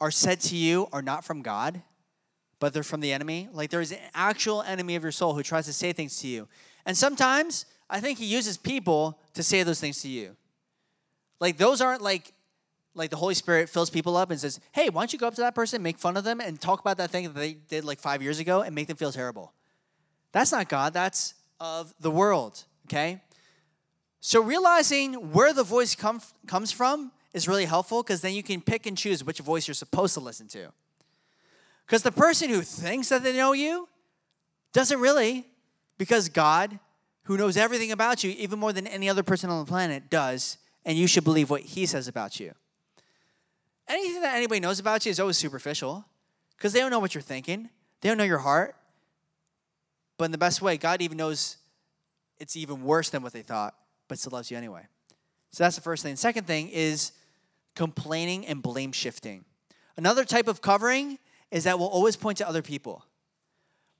are 0.00 0.10
said 0.10 0.40
to 0.40 0.56
you 0.56 0.88
are 0.92 1.02
not 1.02 1.24
from 1.24 1.42
God, 1.42 1.80
but 2.58 2.72
they're 2.72 2.82
from 2.82 3.00
the 3.00 3.12
enemy. 3.12 3.48
Like 3.52 3.70
there 3.70 3.80
is 3.80 3.92
an 3.92 3.98
actual 4.14 4.62
enemy 4.62 4.96
of 4.96 5.02
your 5.02 5.12
soul 5.12 5.34
who 5.34 5.42
tries 5.42 5.66
to 5.66 5.72
say 5.72 5.92
things 5.92 6.18
to 6.20 6.28
you. 6.28 6.48
And 6.84 6.96
sometimes 6.96 7.66
I 7.88 8.00
think 8.00 8.18
he 8.18 8.26
uses 8.26 8.56
people 8.56 9.18
to 9.34 9.42
say 9.42 9.62
those 9.62 9.80
things 9.80 10.02
to 10.02 10.08
you. 10.08 10.36
Like 11.40 11.58
those 11.58 11.80
aren't 11.80 12.02
like 12.02 12.32
like 12.94 13.10
the 13.10 13.16
Holy 13.16 13.34
Spirit 13.34 13.68
fills 13.68 13.90
people 13.90 14.16
up 14.16 14.30
and 14.30 14.40
says, 14.40 14.58
"Hey, 14.72 14.88
why 14.88 15.02
don't 15.02 15.12
you 15.12 15.18
go 15.18 15.26
up 15.26 15.34
to 15.34 15.42
that 15.42 15.54
person, 15.54 15.82
make 15.82 15.98
fun 15.98 16.16
of 16.16 16.24
them, 16.24 16.40
and 16.40 16.58
talk 16.58 16.80
about 16.80 16.96
that 16.96 17.10
thing 17.10 17.24
that 17.24 17.34
they 17.34 17.52
did 17.52 17.84
like 17.84 18.00
five 18.00 18.22
years 18.22 18.38
ago, 18.38 18.62
and 18.62 18.74
make 18.74 18.88
them 18.88 18.96
feel 18.96 19.12
terrible." 19.12 19.52
That's 20.32 20.50
not 20.50 20.68
God, 20.70 20.94
that's 20.94 21.34
of 21.60 21.94
the 22.00 22.10
world, 22.10 22.64
okay? 22.86 23.22
So 24.20 24.42
realizing 24.42 25.32
where 25.32 25.52
the 25.52 25.62
voice 25.62 25.94
come, 25.94 26.20
comes 26.46 26.72
from 26.72 27.12
is 27.32 27.46
really 27.46 27.64
helpful 27.64 28.02
because 28.02 28.22
then 28.22 28.34
you 28.34 28.42
can 28.42 28.60
pick 28.60 28.86
and 28.86 28.96
choose 28.96 29.22
which 29.22 29.38
voice 29.38 29.68
you're 29.68 29.74
supposed 29.74 30.14
to 30.14 30.20
listen 30.20 30.48
to. 30.48 30.72
Because 31.86 32.02
the 32.02 32.12
person 32.12 32.50
who 32.50 32.62
thinks 32.62 33.08
that 33.10 33.22
they 33.22 33.36
know 33.36 33.52
you 33.52 33.88
doesn't 34.72 35.00
really, 35.00 35.46
because 35.98 36.28
God, 36.28 36.78
who 37.24 37.36
knows 37.36 37.56
everything 37.56 37.92
about 37.92 38.24
you, 38.24 38.30
even 38.32 38.58
more 38.58 38.72
than 38.72 38.86
any 38.86 39.08
other 39.08 39.22
person 39.22 39.50
on 39.50 39.64
the 39.64 39.68
planet, 39.68 40.10
does, 40.10 40.58
and 40.84 40.98
you 40.98 41.06
should 41.06 41.24
believe 41.24 41.48
what 41.48 41.62
he 41.62 41.86
says 41.86 42.08
about 42.08 42.40
you. 42.40 42.52
Anything 43.88 44.22
that 44.22 44.36
anybody 44.36 44.60
knows 44.60 44.80
about 44.80 45.06
you 45.06 45.10
is 45.10 45.20
always 45.20 45.38
superficial 45.38 46.04
because 46.56 46.72
they 46.72 46.80
don't 46.80 46.90
know 46.90 46.98
what 46.98 47.14
you're 47.14 47.22
thinking, 47.22 47.68
they 48.00 48.08
don't 48.08 48.18
know 48.18 48.24
your 48.24 48.38
heart, 48.38 48.74
but 50.18 50.24
in 50.24 50.32
the 50.32 50.38
best 50.38 50.60
way, 50.60 50.76
God 50.76 51.00
even 51.02 51.16
knows 51.16 51.56
it's 52.38 52.56
even 52.56 52.82
worse 52.82 53.10
than 53.10 53.22
what 53.22 53.32
they 53.32 53.42
thought, 53.42 53.74
but 54.08 54.18
still 54.18 54.32
loves 54.32 54.50
you 54.50 54.56
anyway. 54.56 54.82
So 55.52 55.64
that's 55.64 55.76
the 55.76 55.82
first 55.82 56.02
thing. 56.02 56.16
second 56.16 56.46
thing 56.46 56.68
is 56.68 57.12
complaining 57.74 58.46
and 58.46 58.60
blame 58.60 58.92
shifting. 58.92 59.44
Another 59.96 60.24
type 60.24 60.48
of 60.48 60.60
covering 60.60 61.18
is 61.50 61.64
that 61.64 61.78
we'll 61.78 61.88
always 61.88 62.16
point 62.16 62.38
to 62.38 62.48
other 62.48 62.62
people. 62.62 63.04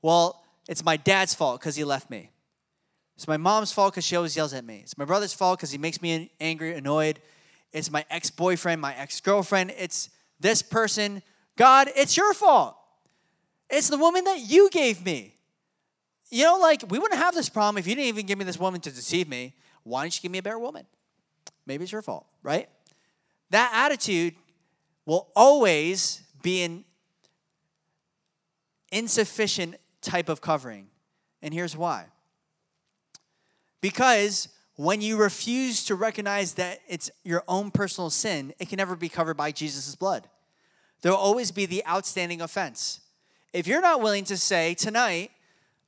Well, 0.03 0.45
it's 0.69 0.85
my 0.85 0.97
dad's 0.97 1.35
fault 1.35 1.61
because 1.61 1.77
he 1.77 1.85
left 1.85 2.11
me. 2.11 2.31
It's 3.17 3.27
my 3.27 3.37
mom's 3.37 3.73
fault 3.73 3.95
because 3.95 4.05
she 4.05 4.17
always 4.17 4.37
yells 4.37 4.53
at 4.53 4.65
me. 4.65 4.81
It's 4.83 4.99
my 4.99 5.05
brother's 5.05 5.33
fault 5.33 5.59
because 5.59 5.71
he 5.71 5.79
makes 5.79 6.03
me 6.03 6.31
angry, 6.41 6.75
annoyed. 6.75 7.21
It's 7.73 7.91
my 7.91 8.05
ex 8.11 8.31
boyfriend, 8.31 8.81
my 8.81 8.95
ex 8.95 9.21
girlfriend. 9.21 9.73
It's 9.77 10.11
this 10.39 10.61
person. 10.63 11.23
God, 11.57 11.89
it's 11.97 12.17
your 12.17 12.35
fault. 12.35 12.77
It's 13.71 13.89
the 13.89 13.97
woman 13.97 14.25
that 14.25 14.41
you 14.41 14.69
gave 14.71 15.05
me. 15.05 15.35
You 16.31 16.45
know, 16.45 16.59
like, 16.59 16.83
we 16.89 16.99
wouldn't 16.99 17.21
have 17.21 17.35
this 17.35 17.49
problem 17.49 17.79
if 17.79 17.87
you 17.87 17.95
didn't 17.95 18.09
even 18.09 18.27
give 18.27 18.39
me 18.39 18.45
this 18.45 18.59
woman 18.59 18.81
to 18.83 18.91
deceive 18.91 19.29
me. 19.29 19.55
Why 19.85 20.05
didn't 20.05 20.17
you 20.17 20.23
give 20.23 20.33
me 20.33 20.39
a 20.39 20.43
better 20.43 20.59
woman? 20.59 20.85
Maybe 21.67 21.85
it's 21.85 21.93
your 21.93 22.03
fault, 22.03 22.27
right? 22.43 22.69
That 23.51 23.71
attitude 23.73 24.35
will 25.05 25.29
always 25.37 26.23
be 26.43 26.63
an 26.63 26.85
insufficient 28.93 29.77
type 30.01 30.29
of 30.29 30.41
covering. 30.41 30.89
And 31.43 31.53
here's 31.53 31.77
why. 31.77 32.07
Because 33.81 34.49
when 34.77 35.01
you 35.01 35.17
refuse 35.17 35.85
to 35.85 35.95
recognize 35.95 36.55
that 36.55 36.81
it's 36.89 37.11
your 37.25 37.43
own 37.49 37.71
personal 37.71 38.11
sin, 38.11 38.53
it 38.59 38.69
can 38.69 38.77
never 38.77 38.97
be 38.97 39.09
covered 39.09 39.37
by 39.37 39.51
Jesus' 39.51 39.95
blood. 39.95 40.29
There 41.03 41.13
will 41.13 41.19
always 41.19 41.51
be 41.51 41.67
the 41.67 41.85
outstanding 41.87 42.41
offense. 42.41 43.01
If 43.53 43.67
you're 43.67 43.81
not 43.81 44.03
willing 44.03 44.25
to 44.25 44.37
say 44.37 44.75
tonight, 44.75 45.31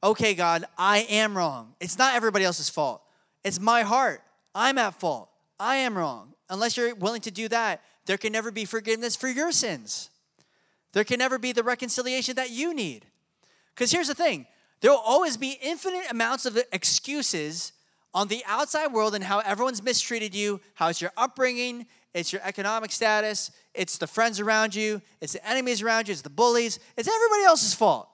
okay, 0.03 0.35
God, 0.35 0.65
I 0.77 0.99
am 1.11 1.37
wrong, 1.37 1.75
it's 1.81 1.99
not 1.99 2.15
everybody 2.15 2.45
else's 2.45 2.71
fault, 2.71 3.03
it's 3.45 3.61
my 3.61 3.83
heart, 3.83 4.23
I'm 4.55 4.79
at 4.79 4.99
fault, 4.99 5.29
I 5.61 5.77
am 5.77 5.97
wrong. 5.97 6.35
Unless 6.51 6.77
you're 6.77 6.95
willing 6.95 7.21
to 7.23 7.31
do 7.31 7.49
that, 7.49 7.83
there 8.07 8.17
can 8.17 8.33
never 8.33 8.51
be 8.51 8.65
forgiveness 8.65 9.17
for 9.17 9.29
your 9.29 9.53
sins. 9.53 10.09
There 10.99 11.05
can 11.05 11.21
never 11.21 11.39
be 11.39 11.53
the 11.53 11.63
reconciliation 11.63 12.35
that 12.35 12.51
you 12.51 12.75
need. 12.75 13.07
Because 13.73 13.93
here's 13.93 14.09
the 14.09 14.17
thing 14.17 14.49
there 14.81 14.91
will 14.91 14.99
always 14.99 15.37
be 15.37 15.57
infinite 15.63 16.11
amounts 16.11 16.45
of 16.45 16.59
excuses 16.73 17.71
on 18.13 18.27
the 18.27 18.43
outside 18.49 18.89
world 18.89 19.15
and 19.15 19.23
how 19.23 19.39
everyone's 19.39 19.81
mistreated 19.81 20.35
you, 20.35 20.61
how 20.75 20.89
it's 20.89 21.01
your 21.01 21.13
upbringing, 21.17 21.87
it's 22.15 22.33
your 22.33 22.43
economic 22.45 22.91
status, 22.91 23.53
it's 23.75 23.97
the 23.97 24.09
friends 24.09 24.41
around 24.41 24.75
you, 24.75 25.01
it's 25.21 25.35
the 25.35 25.49
enemies 25.49 25.83
around 25.83 26.09
you, 26.09 26.13
it's 26.13 26.23
the 26.23 26.31
bullies, 26.31 26.81
it's 26.97 27.07
everybody 27.07 27.45
else's 27.45 27.75
fault. 27.75 28.09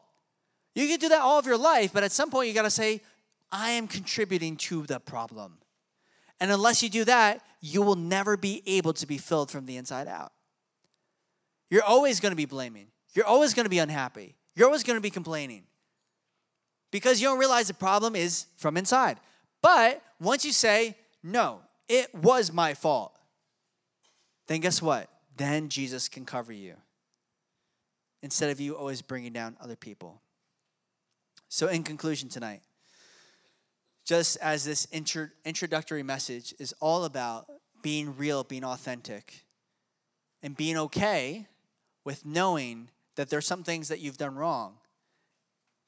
You 0.75 0.87
can 0.87 0.99
do 0.99 1.09
that 1.09 1.23
all 1.23 1.39
of 1.39 1.47
your 1.47 1.57
life, 1.57 1.91
but 1.91 2.03
at 2.03 2.13
some 2.13 2.29
point 2.29 2.49
you 2.49 2.55
got 2.55 2.65
to 2.65 2.71
say, 2.71 3.01
I 3.51 3.71
am 3.71 3.89
contributing 3.89 4.59
to 4.59 4.83
the 4.83 5.01
problem. 5.01 5.57
And 6.39 6.53
unless 6.53 6.83
you 6.83 6.91
do 6.91 7.07
that, 7.07 7.41
you 7.63 7.81
will 7.81 7.97
never 7.97 8.37
be 8.37 8.63
able 8.67 8.93
to 8.93 9.07
be 9.07 9.17
filled 9.17 9.51
from 9.51 9.65
the 9.65 9.79
inside 9.79 10.07
out. 10.07 10.34
You're 11.71 11.85
always 11.85 12.21
going 12.21 12.33
to 12.33 12.37
be 12.37 12.45
blaming. 12.45 12.89
You're 13.15 13.27
always 13.27 13.55
going 13.55 13.65
to 13.65 13.71
be 13.71 13.79
unhappy. 13.79 14.35
You're 14.55 14.67
always 14.67 14.83
going 14.83 14.97
to 14.97 15.03
be 15.03 15.11
complaining 15.11 15.65
because 16.91 17.21
you 17.21 17.27
don't 17.27 17.39
realize 17.39 17.69
the 17.69 17.75
problem 17.75 18.15
is 18.15 18.47
from 18.57 18.77
inside. 18.77 19.19
But 19.63 20.03
once 20.21 20.45
you 20.45 20.53
say, 20.53 20.97
no, 21.23 21.61
it 21.89 22.15
was 22.15 22.53
my 22.53 22.75
fault, 22.75 23.19
then 24.47 24.61
guess 24.61 24.81
what? 24.81 25.09
Then 25.37 25.69
Jesus 25.69 26.09
can 26.09 26.25
cover 26.25 26.53
you 26.53 26.75
instead 28.23 28.51
of 28.51 28.61
you 28.61 28.77
always 28.77 29.03
bringing 29.03 29.33
down 29.33 29.57
other 29.61 29.77
people. 29.77 30.21
So, 31.49 31.69
in 31.69 31.83
conclusion 31.83 32.29
tonight, 32.29 32.63
just 34.05 34.37
as 34.39 34.65
this 34.65 34.87
intro- 34.93 35.31
introductory 35.45 36.03
message 36.03 36.55
is 36.59 36.75
all 36.81 37.05
about 37.05 37.47
being 37.83 38.17
real, 38.17 38.45
being 38.45 38.65
authentic, 38.65 39.45
and 40.43 40.57
being 40.57 40.77
okay 40.77 41.47
with 42.05 42.25
knowing 42.25 42.89
that 43.17 43.31
there's 43.31 43.47
some 43.47 43.63
things 43.63 43.89
that 43.89 44.01
you've 44.01 44.19
done 44.19 44.35
wrong 44.35 44.75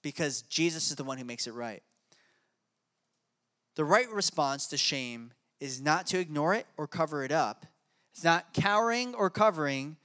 because 0.03 0.43
Jesus 0.43 0.91
is 0.91 0.97
the 0.97 1.05
one 1.05 1.19
who 1.19 1.25
makes 1.25 1.47
it 1.47 1.53
right. 1.53 1.83
The 3.75 3.85
right 3.85 4.11
response 4.11 4.67
to 4.69 4.77
shame 4.77 5.33
is 5.61 5.81
not 5.81 6.07
to 6.09 6.19
ignore 6.19 6.55
it 6.55 6.67
or 6.77 6.87
cover 6.87 7.25
it 7.25 7.33
up. 7.33 7.67
It's 8.15 8.25
not 8.25 8.55
cowering 8.55 9.15
or 9.15 9.29
covering, 9.29 9.97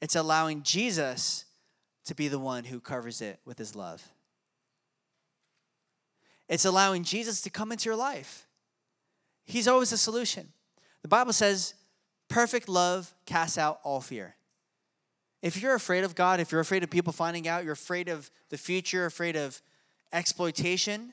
it's 0.00 0.16
allowing 0.16 0.62
Jesus 0.62 1.44
to 2.06 2.14
be 2.14 2.28
the 2.28 2.38
one 2.38 2.64
who 2.64 2.80
covers 2.80 3.20
it 3.20 3.40
with 3.44 3.58
his 3.58 3.76
love. 3.76 4.02
It's 6.48 6.64
allowing 6.64 7.04
Jesus 7.04 7.42
to 7.42 7.50
come 7.50 7.72
into 7.72 7.86
your 7.86 7.96
life. 7.96 8.46
He's 9.44 9.68
always 9.68 9.90
the 9.90 9.98
solution. 9.98 10.48
The 11.02 11.08
Bible 11.08 11.34
says, 11.34 11.74
perfect 12.28 12.68
love 12.68 13.12
casts 13.26 13.58
out 13.58 13.80
all 13.82 14.00
fear. 14.00 14.34
If 15.42 15.60
you're 15.62 15.74
afraid 15.74 16.04
of 16.04 16.14
God, 16.14 16.40
if 16.40 16.50
you're 16.50 16.60
afraid 16.60 16.82
of 16.82 16.90
people 16.90 17.12
finding 17.12 17.46
out, 17.46 17.64
you're 17.64 17.72
afraid 17.72 18.08
of 18.08 18.30
the 18.50 18.58
future, 18.58 19.06
afraid 19.06 19.36
of 19.36 19.60
exploitation, 20.12 21.12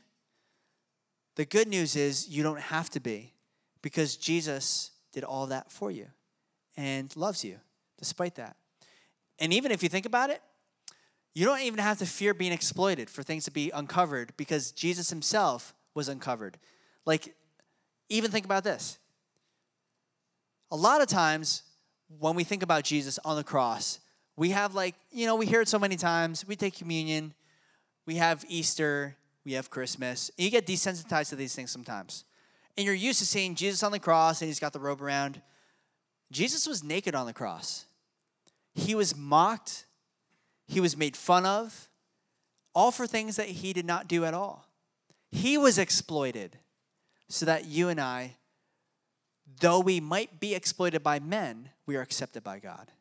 the 1.35 1.45
good 1.45 1.67
news 1.67 1.95
is 1.95 2.29
you 2.29 2.43
don't 2.43 2.61
have 2.61 2.89
to 2.91 2.99
be 2.99 3.33
because 3.81 4.15
Jesus 4.15 4.91
did 5.11 5.23
all 5.23 5.47
that 5.47 5.71
for 5.71 5.91
you 5.91 6.07
and 6.77 7.15
loves 7.15 7.43
you 7.43 7.59
despite 7.99 8.35
that. 8.35 8.55
And 9.39 9.53
even 9.53 9.71
if 9.71 9.83
you 9.83 9.89
think 9.89 10.05
about 10.05 10.29
it, 10.29 10.41
you 11.33 11.45
don't 11.45 11.59
even 11.61 11.79
have 11.79 11.97
to 11.99 12.05
fear 12.05 12.33
being 12.33 12.53
exploited 12.53 13.09
for 13.09 13.21
things 13.21 13.43
to 13.45 13.51
be 13.51 13.69
uncovered 13.71 14.31
because 14.37 14.71
Jesus 14.71 15.09
himself 15.09 15.73
was 15.93 16.07
uncovered. 16.07 16.57
Like, 17.05 17.35
even 18.09 18.31
think 18.31 18.45
about 18.45 18.63
this. 18.63 18.97
A 20.71 20.75
lot 20.75 21.01
of 21.01 21.07
times 21.07 21.63
when 22.19 22.35
we 22.35 22.45
think 22.45 22.63
about 22.63 22.85
Jesus 22.85 23.19
on 23.25 23.35
the 23.35 23.43
cross, 23.43 23.99
we 24.37 24.49
have 24.49 24.75
like, 24.75 24.95
you 25.11 25.25
know, 25.25 25.35
we 25.35 25.45
hear 25.45 25.61
it 25.61 25.67
so 25.67 25.79
many 25.79 25.95
times. 25.95 26.45
We 26.47 26.55
take 26.55 26.75
communion, 26.75 27.33
we 28.05 28.15
have 28.15 28.43
Easter, 28.47 29.15
we 29.45 29.53
have 29.53 29.69
Christmas. 29.69 30.31
you 30.37 30.49
get 30.49 30.65
desensitized 30.65 31.29
to 31.29 31.35
these 31.35 31.55
things 31.55 31.71
sometimes. 31.71 32.25
And 32.77 32.85
you're 32.85 32.95
used 32.95 33.19
to 33.19 33.25
seeing 33.25 33.55
Jesus 33.55 33.83
on 33.83 33.91
the 33.91 33.99
cross 33.99 34.41
and 34.41 34.49
he's 34.49 34.59
got 34.59 34.73
the 34.73 34.79
robe 34.79 35.01
around. 35.01 35.41
Jesus 36.31 36.67
was 36.67 36.83
naked 36.83 37.15
on 37.15 37.25
the 37.25 37.33
cross. 37.33 37.85
He 38.73 38.95
was 38.95 39.15
mocked, 39.15 39.85
he 40.67 40.81
was 40.81 40.97
made 40.97 41.15
fun 41.15 41.45
of, 41.45 41.87
all 42.73 42.91
for 42.91 43.07
things 43.07 43.37
that 43.37 43.47
he 43.47 43.71
did 43.71 43.85
not 43.85 44.07
do 44.07 44.25
at 44.25 44.33
all. 44.33 44.67
He 45.31 45.57
was 45.57 45.77
exploited 45.77 46.57
so 47.29 47.45
that 47.45 47.65
you 47.65 47.87
and 47.87 48.01
I, 48.01 48.35
though 49.61 49.79
we 49.79 49.99
might 49.99 50.39
be 50.39 50.53
exploited 50.53 51.03
by 51.03 51.19
men, 51.19 51.69
we 51.85 51.95
are 51.95 52.01
accepted 52.01 52.43
by 52.43 52.59
God. 52.59 52.91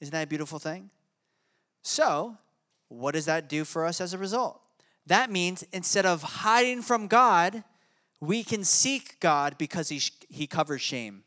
Isn't 0.00 0.12
that 0.12 0.24
a 0.24 0.26
beautiful 0.26 0.58
thing? 0.58 0.90
So, 1.82 2.36
what 2.88 3.12
does 3.12 3.26
that 3.26 3.48
do 3.48 3.64
for 3.64 3.84
us 3.84 4.00
as 4.00 4.14
a 4.14 4.18
result? 4.18 4.60
That 5.06 5.30
means 5.30 5.64
instead 5.72 6.06
of 6.06 6.22
hiding 6.22 6.82
from 6.82 7.06
God, 7.06 7.64
we 8.20 8.42
can 8.42 8.64
seek 8.64 9.18
God 9.20 9.56
because 9.58 9.88
he, 9.88 10.00
he 10.28 10.46
covers 10.46 10.82
shame. 10.82 11.22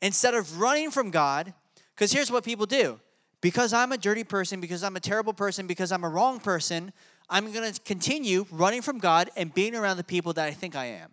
Instead 0.00 0.34
of 0.34 0.60
running 0.60 0.90
from 0.90 1.10
God, 1.10 1.52
because 1.94 2.12
here's 2.12 2.30
what 2.30 2.44
people 2.44 2.66
do 2.66 3.00
because 3.40 3.72
I'm 3.72 3.92
a 3.92 3.98
dirty 3.98 4.24
person, 4.24 4.60
because 4.60 4.82
I'm 4.82 4.96
a 4.96 5.00
terrible 5.00 5.32
person, 5.32 5.66
because 5.68 5.92
I'm 5.92 6.02
a 6.02 6.08
wrong 6.08 6.40
person, 6.40 6.92
I'm 7.30 7.52
going 7.52 7.72
to 7.72 7.80
continue 7.82 8.46
running 8.50 8.82
from 8.82 8.98
God 8.98 9.30
and 9.36 9.54
being 9.54 9.76
around 9.76 9.96
the 9.96 10.04
people 10.04 10.32
that 10.32 10.46
I 10.46 10.50
think 10.50 10.74
I 10.74 10.86
am. 10.86 11.10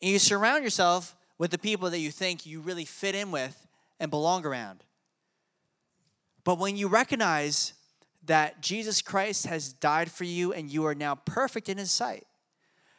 And 0.00 0.12
you 0.12 0.18
surround 0.18 0.62
yourself 0.62 1.16
with 1.38 1.50
the 1.50 1.58
people 1.58 1.90
that 1.90 1.98
you 1.98 2.10
think 2.10 2.46
you 2.46 2.60
really 2.60 2.84
fit 2.84 3.14
in 3.14 3.30
with 3.30 3.66
and 4.02 4.10
belong 4.10 4.44
around. 4.44 4.82
But 6.42 6.58
when 6.58 6.76
you 6.76 6.88
recognize 6.88 7.72
that 8.24 8.60
Jesus 8.60 9.00
Christ 9.00 9.46
has 9.46 9.72
died 9.72 10.10
for 10.10 10.24
you 10.24 10.52
and 10.52 10.68
you 10.68 10.84
are 10.86 10.94
now 10.94 11.14
perfect 11.14 11.68
in 11.68 11.78
his 11.78 11.92
sight, 11.92 12.26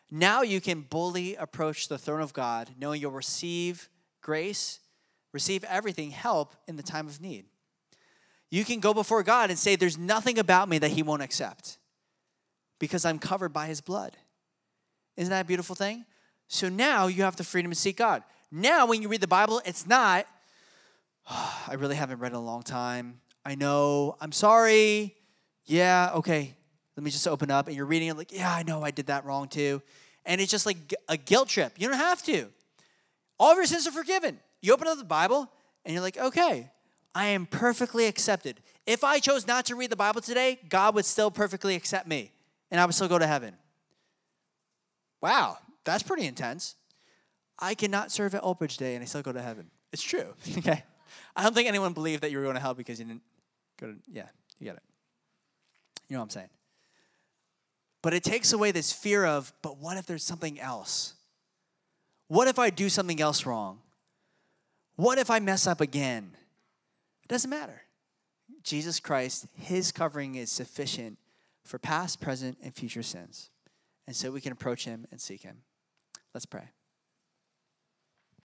now 0.09 0.43
you 0.43 0.61
can 0.61 0.81
boldly 0.81 1.35
approach 1.35 1.89
the 1.89 1.97
throne 1.97 2.21
of 2.21 2.31
God, 2.31 2.69
knowing 2.79 3.01
you'll 3.01 3.11
receive 3.11 3.89
grace, 4.21 4.79
receive 5.33 5.65
everything, 5.65 6.11
help 6.11 6.55
in 6.69 6.77
the 6.77 6.83
time 6.83 7.07
of 7.07 7.19
need. 7.19 7.45
You 8.49 8.63
can 8.63 8.79
go 8.79 8.93
before 8.93 9.23
God 9.23 9.49
and 9.49 9.59
say, 9.59 9.75
There's 9.75 9.97
nothing 9.97 10.39
about 10.39 10.69
me 10.69 10.77
that 10.77 10.91
He 10.91 11.03
won't 11.03 11.21
accept 11.21 11.79
because 12.79 13.03
I'm 13.03 13.19
covered 13.19 13.51
by 13.51 13.67
His 13.67 13.81
blood. 13.81 14.15
Isn't 15.17 15.31
that 15.31 15.41
a 15.41 15.47
beautiful 15.47 15.75
thing? 15.75 16.05
So 16.47 16.69
now 16.69 17.07
you 17.07 17.23
have 17.23 17.35
the 17.35 17.43
freedom 17.43 17.71
to 17.71 17.77
seek 17.77 17.97
God. 17.97 18.23
Now, 18.51 18.85
when 18.85 19.01
you 19.01 19.09
read 19.09 19.21
the 19.21 19.27
Bible, 19.27 19.61
it's 19.65 19.87
not, 19.87 20.27
I 21.29 21.75
really 21.77 21.95
haven't 21.95 22.19
read 22.19 22.31
in 22.31 22.37
a 22.37 22.41
long 22.41 22.63
time. 22.63 23.19
I 23.45 23.55
know, 23.55 24.15
I'm 24.21 24.31
sorry. 24.31 25.15
Yeah, 25.65 26.11
okay, 26.15 26.55
let 26.95 27.03
me 27.03 27.11
just 27.11 27.27
open 27.27 27.51
up. 27.51 27.67
And 27.67 27.75
you're 27.75 27.85
reading 27.85 28.09
it 28.09 28.17
like, 28.17 28.31
yeah, 28.31 28.53
I 28.53 28.63
know 28.63 28.83
I 28.83 28.91
did 28.91 29.07
that 29.07 29.25
wrong 29.25 29.47
too. 29.47 29.81
And 30.25 30.39
it's 30.39 30.51
just 30.51 30.65
like 30.65 30.77
a 31.09 31.17
guilt 31.17 31.49
trip. 31.49 31.73
You 31.77 31.89
don't 31.89 31.97
have 31.97 32.23
to. 32.23 32.47
All 33.39 33.51
of 33.51 33.57
your 33.57 33.65
sins 33.65 33.87
are 33.87 33.91
forgiven. 33.91 34.39
You 34.61 34.73
open 34.73 34.87
up 34.87 34.97
the 34.97 35.03
Bible 35.03 35.51
and 35.83 35.93
you're 35.93 36.03
like, 36.03 36.17
okay, 36.17 36.71
I 37.13 37.27
am 37.27 37.45
perfectly 37.45 38.05
accepted. 38.05 38.61
If 38.85 39.03
I 39.03 39.19
chose 39.19 39.45
not 39.47 39.65
to 39.65 39.75
read 39.75 39.89
the 39.89 39.95
Bible 39.95 40.21
today, 40.21 40.59
God 40.69 40.95
would 40.95 41.05
still 41.05 41.31
perfectly 41.31 41.75
accept 41.75 42.07
me 42.07 42.31
and 42.71 42.79
I 42.79 42.85
would 42.85 42.95
still 42.95 43.07
go 43.07 43.19
to 43.19 43.27
heaven. 43.27 43.55
Wow, 45.21 45.57
that's 45.83 46.03
pretty 46.03 46.25
intense. 46.25 46.75
I 47.59 47.75
cannot 47.75 48.11
serve 48.11 48.35
at 48.35 48.43
Old 48.43 48.59
Bridge 48.59 48.77
Day 48.77 48.95
and 48.95 49.03
I 49.03 49.05
still 49.05 49.21
go 49.21 49.31
to 49.31 49.41
heaven. 49.41 49.69
It's 49.91 50.01
true, 50.01 50.33
okay? 50.57 50.83
I 51.35 51.43
don't 51.43 51.53
think 51.53 51.67
anyone 51.67 51.93
believed 51.93 52.23
that 52.23 52.31
you 52.31 52.37
were 52.37 52.43
going 52.43 52.55
to 52.55 52.61
hell 52.61 52.73
because 52.73 52.99
you 52.99 53.05
didn't 53.05 53.23
go 53.79 53.87
to, 53.87 53.95
yeah, 54.11 54.27
you 54.59 54.65
get 54.65 54.75
it. 54.75 54.83
You 56.09 56.15
know 56.15 56.19
what 56.19 56.25
I'm 56.25 56.29
saying? 56.29 56.49
But 58.01 58.13
it 58.13 58.23
takes 58.23 58.53
away 58.53 58.71
this 58.71 58.91
fear 58.91 59.25
of, 59.25 59.53
but 59.61 59.77
what 59.77 59.97
if 59.97 60.05
there's 60.05 60.23
something 60.23 60.59
else? 60.59 61.13
What 62.27 62.47
if 62.47 62.59
I 62.59 62.69
do 62.69 62.89
something 62.89 63.21
else 63.21 63.45
wrong? 63.45 63.79
What 64.95 65.17
if 65.17 65.31
I 65.31 65.39
mess 65.39 65.65
up 65.65 65.81
again? 65.81 66.31
It 67.23 67.29
doesn't 67.29 67.49
matter. 67.49 67.83
Jesus 68.63 68.99
Christ, 68.99 69.47
his 69.55 69.91
covering 69.91 70.35
is 70.35 70.51
sufficient 70.51 71.17
for 71.63 71.79
past, 71.79 72.21
present, 72.21 72.57
and 72.61 72.73
future 72.73 73.03
sins. 73.03 73.49
And 74.05 74.15
so 74.15 74.31
we 74.31 74.41
can 74.41 74.51
approach 74.51 74.85
him 74.85 75.05
and 75.11 75.19
seek 75.19 75.41
him. 75.41 75.57
Let's 76.33 76.45
pray. 76.45 76.69